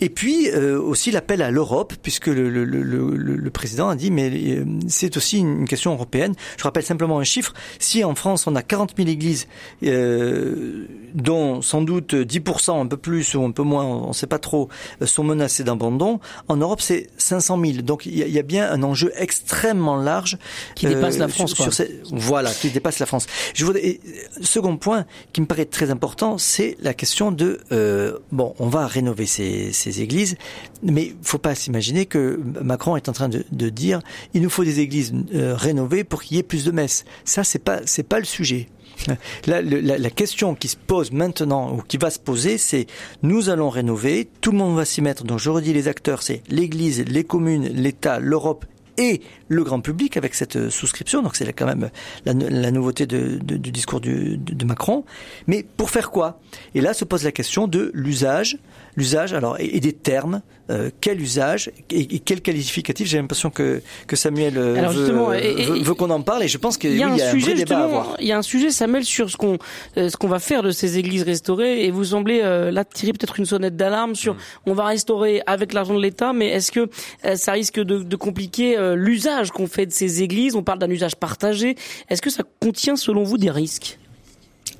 [0.00, 4.10] Et puis euh, aussi l'appel à l'Europe, puisque le, le, le, le, président a dit,
[4.10, 6.34] mais c'est aussi une question européenne.
[6.56, 7.52] Je rappelle simplement un chiffre.
[7.78, 9.46] Si en France on a 40 000 églises,
[9.82, 14.38] dont sans doute 10%, un peu plus ou un peu moins, on ne sait pas
[14.38, 14.68] trop,
[15.04, 17.82] sont menacées d'abandon, en Europe c'est 500 000.
[17.82, 20.38] Donc il y, y, a bien un enjeu extrêmement large
[20.74, 21.54] qui dépasse la euh, France.
[21.54, 23.26] Sur, sur voilà, qui dépasse la France.
[23.54, 24.00] Je voudrais,
[24.42, 28.86] second point qui me paraît très important, c'est la question de euh, bon, on va
[28.86, 30.36] rénover ces, ces églises,
[30.82, 34.00] mais faut pas s'imaginer que Macron est en train de, de dire
[34.34, 37.04] il nous faut des églises euh, rénovées pour qu'il y ait plus de messes.
[37.24, 38.68] Ça, c'est pas c'est pas le sujet.
[39.46, 42.86] La, la, la, question qui se pose maintenant, ou qui va se poser, c'est
[43.22, 45.24] nous allons rénover, tout le monde va s'y mettre.
[45.24, 50.16] Donc je redis les acteurs, c'est l'Église, les communes, l'État, l'Europe et le grand public
[50.16, 51.22] avec cette euh, souscription.
[51.22, 51.90] Donc c'est quand même
[52.24, 55.04] la, la nouveauté de, de, du discours du, de, de, Macron.
[55.46, 56.40] Mais pour faire quoi?
[56.74, 58.58] Et là se pose la question de l'usage,
[58.96, 60.42] l'usage alors et, et, des termes.
[60.70, 63.08] Euh, quel usage et, et quel qualificatif?
[63.08, 66.58] J'ai l'impression que que Samuel euh, alors veut, veut, veut qu'on en parle et je
[66.58, 68.16] pense qu'il y, oui, y, a un sujet, débat à avoir.
[68.20, 69.58] Il y a un sujet, Samuel, sur ce qu'on
[69.96, 73.40] ce qu'on va faire de ces églises restaurées et vous semblez euh, là tirer peut-être
[73.40, 74.38] une sonnette d'alarme sur mmh.
[74.66, 76.88] on va restaurer avec l'argent de l'État, mais est-ce que
[77.34, 80.54] ça risque de, de compliquer l'usage qu'on fait de ces églises.
[80.54, 81.76] On parle d'un usage partagé.
[82.08, 83.98] Est-ce que ça contient, selon vous, des risques?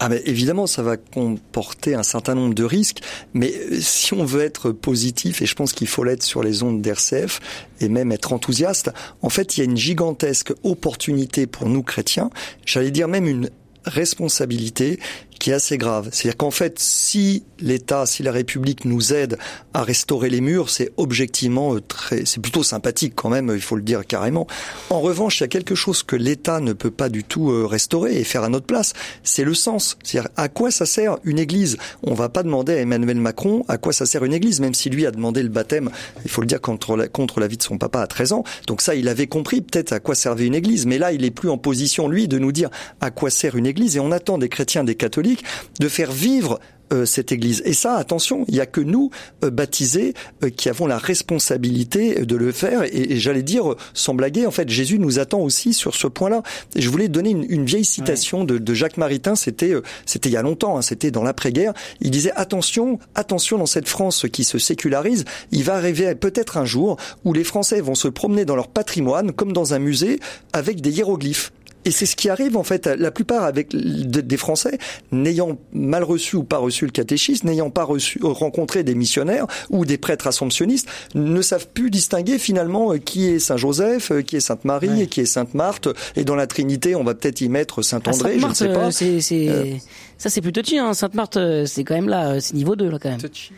[0.03, 3.01] Ah mais évidemment, ça va comporter un certain nombre de risques,
[3.35, 6.63] mais euh, si on veut être positif, et je pense qu'il faut l'être sur les
[6.63, 7.41] ondes d'RCF,
[7.81, 8.91] et même être enthousiaste,
[9.21, 12.31] en fait, il y a une gigantesque opportunité pour nous chrétiens,
[12.65, 13.51] j'allais dire même une
[13.85, 14.99] responsabilité
[15.41, 16.11] qui est assez grave.
[16.13, 19.39] C'est-à-dire qu'en fait, si l'État, si la République nous aide
[19.75, 23.75] à restaurer les murs, c'est objectivement euh, très, c'est plutôt sympathique quand même, il faut
[23.75, 24.47] le dire carrément.
[24.91, 27.67] En revanche, il y a quelque chose que l'État ne peut pas du tout euh,
[27.67, 28.93] restaurer et faire à notre place,
[29.25, 29.97] c'est le sens.
[30.05, 31.79] C'est-à-dire à quoi ça sert une église?
[32.03, 34.91] On va pas demander à Emmanuel Macron à quoi ça sert une église, même si
[34.91, 35.91] lui a demandé le baptême,
[36.25, 38.45] il faut le dire contre la, contre la vie de son papa à 13 ans.
[38.67, 41.31] Donc ça, il avait compris peut-être à quoi servait une église, mais là, il est
[41.31, 42.69] plus en position lui de nous dire
[43.01, 45.30] à quoi sert une église et on attend des chrétiens, des catholiques
[45.79, 46.61] de faire vivre
[46.93, 47.63] euh, cette Église.
[47.65, 49.11] Et ça, attention, il n'y a que nous,
[49.45, 50.13] euh, baptisés,
[50.43, 52.83] euh, qui avons la responsabilité de le faire.
[52.83, 56.43] Et, et j'allais dire, sans blaguer, en fait, Jésus nous attend aussi sur ce point-là.
[56.75, 59.73] Je voulais donner une, une vieille citation de, Jacques Maritain, c'était
[60.05, 61.75] c'était il y a longtemps, hein, c'était dans l'après-guerre.
[62.01, 66.65] Il disait, attention, attention dans cette France qui se sécularise, il va arriver peut-être un
[66.65, 70.19] jour où les Français vont se promener dans leur patrimoine, comme dans un musée,
[70.53, 71.53] avec des hiéroglyphes.
[71.85, 74.79] Et c'est ce qui arrive en fait, la plupart avec des Français
[75.13, 79.85] n'ayant mal reçu ou pas reçu le catéchisme, n'ayant pas reçu, rencontré des missionnaires ou
[79.85, 84.37] des prêtres assomptionnistes, ne savent plus distinguer finalement euh, qui est Saint Joseph, euh, qui
[84.37, 85.01] est Sainte Marie ouais.
[85.03, 85.89] et qui est Sainte Marthe.
[86.17, 88.73] Et dans la Trinité, on va peut-être y mettre Saint ah, André, je ne sais
[88.73, 88.87] pas.
[88.87, 89.49] Euh, c'est, c'est...
[89.49, 89.75] Euh...
[90.19, 90.93] Ça c'est plus touchy, hein.
[90.93, 93.21] Sainte Marthe, c'est quand même là, c'est niveau 2 là quand même.
[93.21, 93.53] Touchy.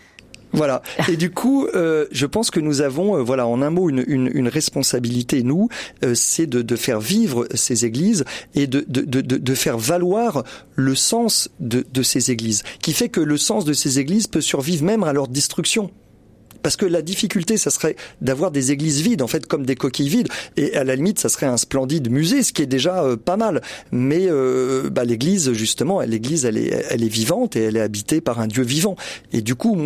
[0.52, 0.82] Voilà.
[1.08, 4.04] Et du coup, euh, je pense que nous avons, euh, voilà, en un mot, une,
[4.06, 5.42] une, responsabilité.
[5.42, 5.68] Nous,
[6.04, 8.24] euh, c'est de, de, faire vivre ces églises
[8.54, 10.44] et de, de, de, faire valoir
[10.74, 14.40] le sens de, de ces églises, qui fait que le sens de ces églises peut
[14.40, 15.90] survivre même à leur destruction.
[16.62, 20.08] Parce que la difficulté, ça serait d'avoir des églises vides, en fait, comme des coquilles
[20.08, 20.28] vides.
[20.56, 23.36] Et à la limite, ça serait un splendide musée, ce qui est déjà euh, pas
[23.36, 23.62] mal.
[23.90, 28.20] Mais euh, bah, l'église, justement, l'église, elle est, elle est vivante et elle est habitée
[28.20, 28.96] par un Dieu vivant.
[29.32, 29.76] Et du coup,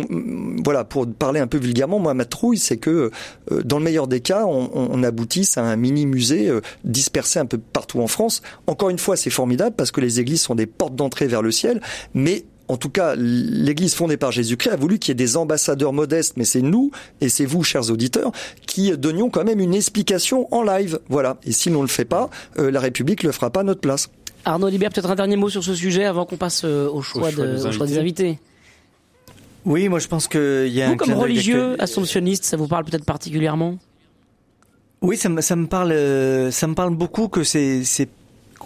[0.63, 3.11] voilà, pour parler un peu vulgairement, moi, ma trouille, c'est que
[3.51, 7.39] euh, dans le meilleur des cas, on, on aboutisse à un mini musée euh, dispersé
[7.39, 8.41] un peu partout en France.
[8.67, 11.51] Encore une fois, c'est formidable parce que les églises sont des portes d'entrée vers le
[11.51, 11.81] ciel,
[12.13, 15.93] mais en tout cas, l'Église fondée par Jésus-Christ a voulu qu'il y ait des ambassadeurs
[15.93, 16.91] modestes, mais c'est nous
[17.21, 18.31] et c'est vous, chers auditeurs,
[18.65, 20.99] qui donnions quand même une explication en live.
[21.09, 21.37] Voilà.
[21.43, 23.81] Et si l'on ne le fait pas, euh, la République le fera pas à notre
[23.81, 24.09] place.
[24.45, 27.29] Arnaud Libert, peut-être un dernier mot sur ce sujet avant qu'on passe euh, au choix,
[27.29, 28.39] au choix, de, au choix des invités.
[29.65, 32.85] Oui, moi je pense qu'il y a vous, un comme religieux, assomptionniste, ça vous parle
[32.85, 33.77] peut-être particulièrement?
[35.01, 37.83] Oui, ça me, ça me parle, euh, ça me parle beaucoup que c'est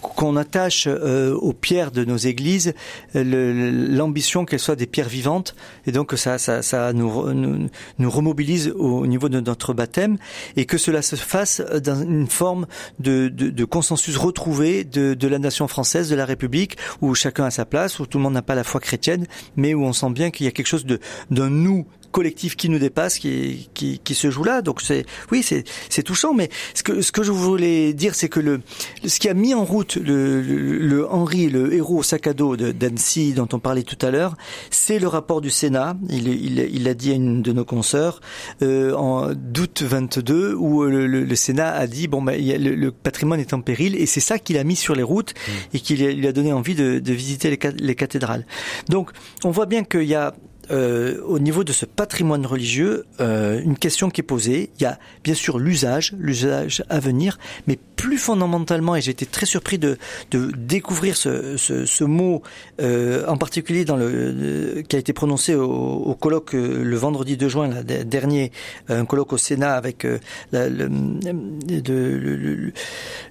[0.02, 2.74] qu'on attache euh, aux pierres de nos églises
[3.14, 5.54] l'ambition qu'elles soient des pierres vivantes.
[5.86, 10.18] Et donc ça, ça, ça nous, nous, nous, remobilise au niveau de notre baptême.
[10.56, 12.66] Et que cela se fasse dans une forme
[12.98, 17.44] de, de, de consensus retrouvé de, de, la nation française, de la République, où chacun
[17.44, 19.26] a sa place, où tout le monde n'a pas la foi chrétienne,
[19.56, 20.98] mais où on sent bien qu'il y a quelque chose de
[21.30, 24.62] d'un nous collectif qui nous dépasse, qui, qui, qui se joue là.
[24.62, 26.34] Donc c'est, oui, c'est, c'est touchant.
[26.34, 28.60] Mais ce que, ce que je voulais dire, c'est que le,
[29.04, 32.56] ce qui a mis en route le, le, Henri, le héros au sac à dos
[32.56, 34.36] de d'Annecy dont on parlait tout à l'heure,
[34.70, 35.96] c'est le rapport du Sénat.
[36.08, 38.20] Il, il, il l'a dit à une de nos consoeurs
[38.62, 43.54] euh, en d'août 22 où le, le, Sénat a dit bon, ben, le, patrimoine est
[43.54, 45.76] en péril et c'est ça qu'il a mis sur les routes mmh.
[45.76, 48.46] et qu'il lui a donné envie de, de visiter les, les cathédrales.
[48.88, 49.10] Donc
[49.44, 50.34] on voit bien qu'il y a
[50.72, 54.70] euh, au niveau de ce patrimoine religieux, euh, une question qui est posée.
[54.78, 59.26] Il y a bien sûr l'usage, l'usage à venir, mais plus fondamentalement, et j'ai été
[59.26, 59.98] très surpris de,
[60.30, 62.42] de découvrir ce, ce, ce mot,
[62.80, 67.48] euh, en particulier dans le, qui a été prononcé au, au colloque le vendredi 2
[67.48, 68.50] juin là, dernier,
[68.88, 70.06] un colloque au Sénat avec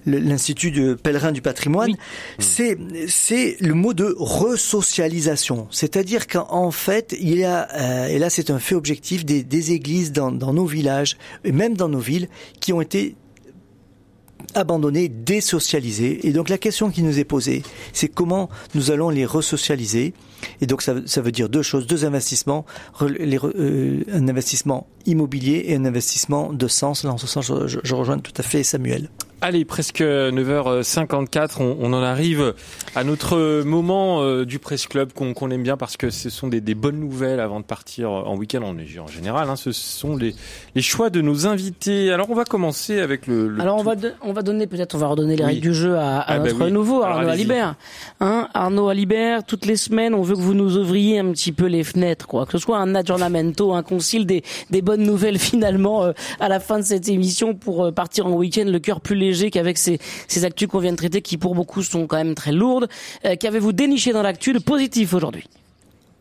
[0.06, 1.96] l'institut de pèlerin du patrimoine.
[2.38, 2.78] C'est
[3.08, 8.58] c'est le mot de resocialisation, c'est-à-dire qu'en fait il y a, et là c'est un
[8.58, 12.28] fait objectif, des, églises dans, nos villages et même dans nos villes
[12.60, 13.16] qui ont été
[14.54, 16.26] abandonnés, désocialisés.
[16.26, 17.62] Et donc la question qui nous est posée,
[17.92, 20.14] c'est comment nous allons les resocialiser.
[20.60, 22.64] Et donc ça, ça veut dire deux choses, deux investissements,
[23.00, 27.04] les, euh, un investissement immobilier et un investissement de sens.
[27.04, 29.08] Là, en ce sens, je, je rejoins tout à fait Samuel.
[29.44, 32.54] Allez, presque 9h54, on, on, en arrive
[32.94, 36.60] à notre moment euh, du Presse Club qu'on aime bien parce que ce sont des,
[36.60, 39.50] des, bonnes nouvelles avant de partir en week-end en, en général.
[39.50, 40.36] Hein, ce sont les,
[40.76, 42.12] les, choix de nos invités.
[42.12, 43.48] Alors on va commencer avec le.
[43.48, 45.96] le Alors on va, on va donner peut-être, on va redonner les règles du jeu
[45.96, 47.74] à, à ah bah notre nouveau Arnaud Alibert.
[48.20, 51.66] Hein, Arnaud Alibert, toutes les semaines, on veut que vous nous ouvriez un petit peu
[51.66, 52.46] les fenêtres, quoi.
[52.46, 54.42] Que ce soit un aggiornamento, un concile des,
[54.82, 58.64] bonnes nouvelles finalement euh, à la fin de cette émission pour euh, partir en week-end
[58.66, 61.82] le cœur plus léger qu'avec ces, ces actus qu'on vient de traiter, qui pour beaucoup
[61.82, 62.88] sont quand même très lourdes.
[63.24, 65.44] Euh, Qu'avez-vous déniché dans l'actu de positif aujourd'hui?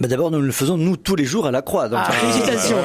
[0.02, 1.88] Bah D'abord, nous le faisons nous tous les jours à la Croix.
[1.88, 2.78] Donc ah, félicitations.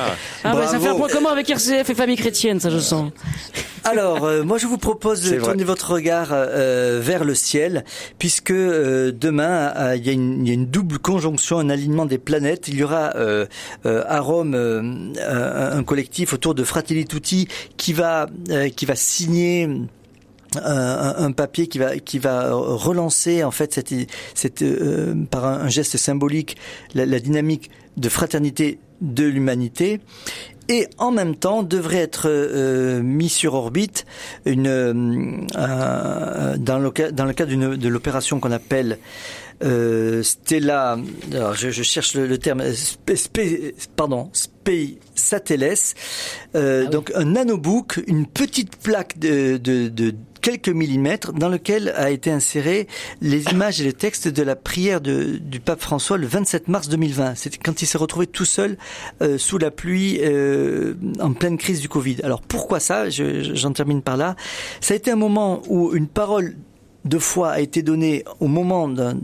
[0.44, 3.10] Ah, bah, ça fait un point commun avec RCF et Famille Chrétienne, ça je sens.
[3.84, 7.84] Alors, euh, moi je vous propose de tourner votre regard euh, vers le ciel,
[8.18, 12.18] puisque euh, demain il y, a une, y, a une double conjonction, un alignement des
[12.18, 12.66] planètes.
[12.68, 13.12] Il y aura
[13.84, 18.26] à Rome un collectif autour de Fratelli Tutti qui va
[18.74, 19.68] qui va signer
[20.64, 23.94] un, un, papier qui va qui va relancer en fait cette,
[24.34, 26.57] cette euh, par un, geste symbolique
[26.94, 30.00] la, la, dynamique de fraternité de l'humanité.
[30.68, 34.04] Et en même temps devrait être euh, mis sur orbite
[34.46, 38.98] une euh, dans le dans le cadre de l'opération qu'on appelle
[39.62, 40.98] euh, Stella,
[41.32, 45.94] alors je, je cherche le, le terme, spé, pardon, Space Sateles,
[46.54, 50.14] euh, ah donc un nanobook, une petite plaque de, de, de
[50.47, 52.86] quelques millimètres dans lequel a été inséré
[53.20, 57.34] les images et les textes de la prière du pape François le 27 mars 2020.
[57.34, 58.78] C'était quand il s'est retrouvé tout seul
[59.22, 62.18] euh, sous la pluie euh, en pleine crise du Covid.
[62.22, 63.11] Alors pourquoi ça?
[63.11, 64.36] J'en termine par là.
[64.80, 66.55] Ça a été un moment où une parole
[67.07, 69.14] de foi a été donné au moment d'un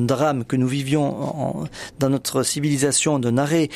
[0.00, 1.68] drame que nous vivions
[1.98, 3.68] dans notre civilisation, d'un arrêt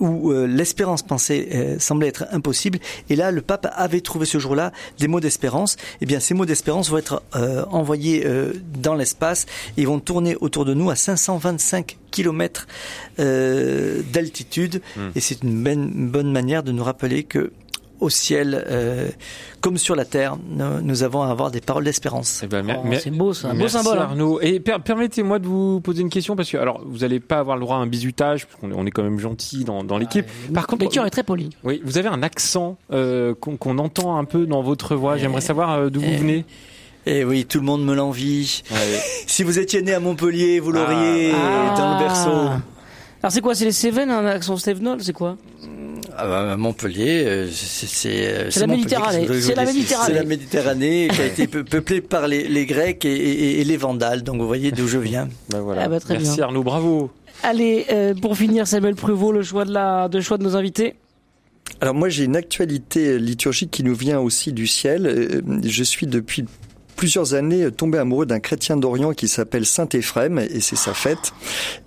[0.00, 2.78] où euh, l'espérance pensée euh, semblait être impossible.
[3.08, 5.76] Et là, le pape avait trouvé ce jour-là des mots d'espérance.
[6.00, 8.26] Eh bien, ces mots d'espérance vont être euh, envoyés
[8.80, 9.46] dans l'espace
[9.76, 12.66] et vont tourner autour de nous à 525 kilomètres
[13.16, 14.82] d'altitude.
[14.96, 15.08] Hmm.
[15.14, 17.52] Et c'est une, une bonne manière de nous rappeler que
[18.00, 19.08] au ciel, euh,
[19.60, 22.40] comme sur la terre, nous, nous, avons à avoir des paroles d'espérance.
[22.44, 23.98] Eh ben, oh, c'est beau, c'est un beau symbole.
[23.98, 24.02] Hein.
[24.02, 24.40] Arnaud.
[24.40, 27.56] Et per permettez-moi de vous poser une question parce que alors vous n'allez pas avoir
[27.56, 29.98] le droit à un bisutage, parce qu'on est, on est quand même gentil dans, dans
[29.98, 30.26] l'équipe.
[30.28, 31.50] Ah, Par contre, lecture est très poli.
[31.64, 35.16] Oui, vous avez un accent euh, qu'on qu entend un peu dans votre voix.
[35.16, 36.44] J'aimerais savoir euh, d'où vous venez.
[37.06, 38.62] Eh oui, tout le monde me l'envie.
[38.70, 38.76] Ouais.
[39.26, 41.74] si vous étiez né à Montpellier, vous l'auriez ah.
[41.76, 42.50] dans le berceau.
[43.22, 43.54] Alors c'est quoi?
[43.54, 45.36] C'est les Cévennes, un accent Stevenol C'est quoi?
[46.18, 49.26] À Montpellier, euh, c'est euh, la Méditerranée.
[49.40, 50.06] C'est la Méditerranée.
[50.06, 53.76] C'est la Méditerranée qui a été peuplée par les, les Grecs et, et, et, les
[53.76, 54.22] Vandales.
[54.22, 55.28] Donc vous voyez d'où je viens.
[55.50, 55.84] Ben voilà.
[55.84, 56.44] ah bah très Merci bien.
[56.44, 57.10] Arnaud, bravo.
[57.42, 60.96] Allez, euh, pour finir, Samuel Prévost, le choix de la, de choix de nos invités.
[61.80, 65.42] Alors moi j'ai une actualité liturgique qui nous vient aussi du ciel.
[65.64, 66.44] Je suis depuis
[66.96, 71.32] plusieurs années tombé amoureux d'un chrétien d'Orient qui s'appelle Saint Éphrem et c'est sa fête.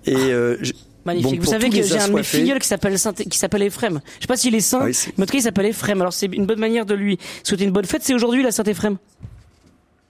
[0.06, 0.56] Et euh,
[1.04, 1.40] Magnifique.
[1.40, 2.96] Vous savez que j'ai un de mes filleuls qui s'appelle
[3.28, 4.00] qui s'appelle Ephrem.
[4.16, 6.00] Je sais pas s'il est saint, oui, mais en tout cas il s'appelle Ephrem.
[6.00, 8.02] Alors c'est une bonne manière de lui souhaiter une bonne fête.
[8.02, 8.98] C'est aujourd'hui la Saint Ephrem.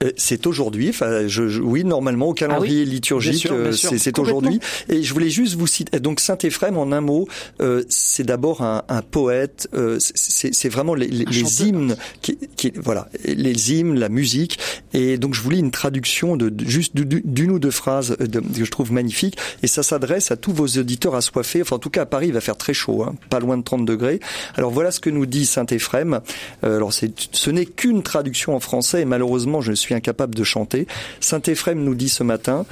[0.03, 0.89] Euh, c'est aujourd'hui.
[0.89, 4.59] Enfin, je, je- oui, normalement au calendrier Ah Bien liturgique, euh, c'est aujourd'hui.
[4.89, 5.99] Et je voulais juste vous citer.
[5.99, 7.27] Donc Saint Éphrem, en un mot,
[7.61, 9.67] euh, c'est d'abord un, un poète.
[9.73, 11.25] euh, c'est vraiment les, les-
[11.69, 14.59] hymnes, qui, qui, voilà, les hymnes, la musique.
[14.93, 17.71] Et donc je vous lis une traduction de, de- juste du- du- d'une ou deux
[17.71, 19.37] phrases euh, de- que je trouve magnifique.
[19.61, 21.61] Et ça s'adresse à tous vos auditeurs assoiffés.
[21.61, 23.63] Enfin, en tout cas, à Paris, il va faire très chaud, hein, pas loin de
[23.63, 24.19] 30 degrés.
[24.55, 26.19] Alors voilà ce que nous dit Saint Éphrem.
[26.63, 30.87] Euh, alors ce n'est qu'une traduction en français et malheureusement je suis incapable de chanter.
[31.19, 32.65] Saint Éphrem nous dit ce matin.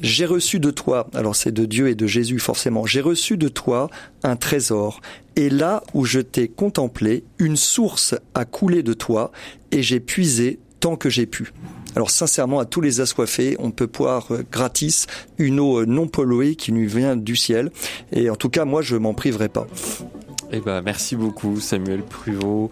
[0.00, 3.48] J'ai reçu de toi, alors c'est de Dieu et de Jésus forcément, j'ai reçu de
[3.48, 3.90] toi
[4.22, 5.00] un trésor.
[5.34, 9.32] Et là où je t'ai contemplé, une source a coulé de toi
[9.72, 11.52] et j'ai puisé tant que j'ai pu.
[11.96, 15.06] Alors sincèrement, à tous les assoiffés, on peut boire euh, gratis
[15.38, 17.72] une eau euh, non polluée qui nous vient du ciel.
[18.12, 19.66] Et en tout cas, moi, je m'en priverai pas.
[20.52, 22.70] Eh ben, merci beaucoup, Samuel Pruvot.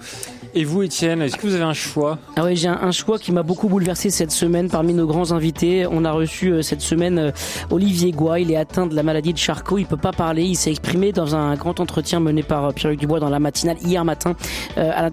[0.58, 3.30] Et vous, Étienne, est-ce que vous avez un choix Ah ouais, j'ai un, choix qui
[3.30, 5.86] m'a beaucoup bouleversé cette semaine parmi nos grands invités.
[5.86, 7.30] On a reçu euh, cette semaine euh,
[7.70, 8.40] Olivier Goua.
[8.40, 9.76] Il est atteint de la maladie de Charcot.
[9.76, 10.44] Il peut pas parler.
[10.44, 13.76] Il s'est exprimé dans un grand entretien mené par euh, Pierre-Luc Dubois dans la matinale
[13.84, 14.34] hier matin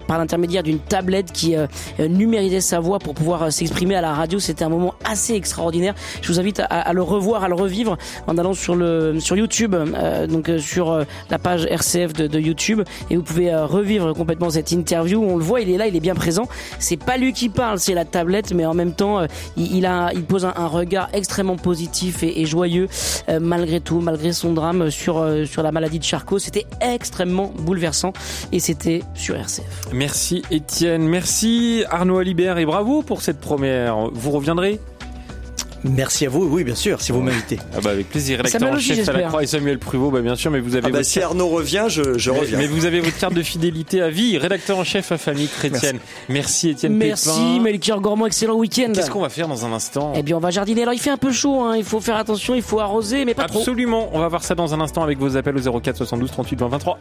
[0.06, 1.54] par l'intermédiaire d'une tablette qui
[1.98, 4.38] numérisait sa voix pour pouvoir s'exprimer à la radio.
[4.38, 5.94] C'était un moment assez extraordinaire.
[6.22, 9.74] Je vous invite à, le revoir, à le revivre en allant sur le sur YouTube,
[10.28, 15.33] donc sur la page RCF de, YouTube, et vous pouvez revivre complètement cette interview.
[15.34, 16.46] On le voit, il est là, il est bien présent.
[16.78, 19.26] C'est pas lui qui parle, c'est la tablette, mais en même temps, euh,
[19.56, 19.84] il,
[20.28, 22.86] pose un, regard extrêmement positif et, et joyeux
[23.28, 26.38] euh, malgré tout, malgré son drame sur euh, sur la maladie de Charcot.
[26.38, 28.12] C'était extrêmement bouleversant
[28.52, 29.88] et c'était sur RCF.
[29.92, 31.08] Merci, Étienne.
[31.08, 32.58] Merci, Arnaud Alibert.
[32.58, 34.10] Et bravo pour cette première.
[34.12, 34.78] Vous reviendrez
[35.84, 37.58] Merci à vous, oui, bien sûr, si vous m'invitez.
[37.76, 38.38] ah bah Avec plaisir.
[38.38, 39.22] Rédacteur en chef à la.
[39.28, 41.48] Croix et Samuel Pruvot, bah bien sûr, mais vous avez Ah bah, votre si Arnaud
[41.48, 42.58] revient, je, je Mais- reviens.
[42.58, 45.98] Mais vous avez votre carte de fidélité à vie, rédacteur en chef à famille chrétienne.
[46.28, 47.60] Merci, Étienne Merci, Pépin.
[47.62, 48.92] Melchior Gourmand, excellent week-end.
[48.94, 50.12] Qu'est-ce qu'on va faire dans un instant?
[50.16, 50.82] Eh bien, on va jardiner.
[50.82, 51.76] Alors, il fait un peu chaud, hein.
[51.76, 53.58] il faut faire attention, il faut arroser, mais pas trop.
[53.58, 56.60] Absolument, on va voir ça dans un instant avec vos appels au 04 72 38
[56.60, 56.98] 20 23.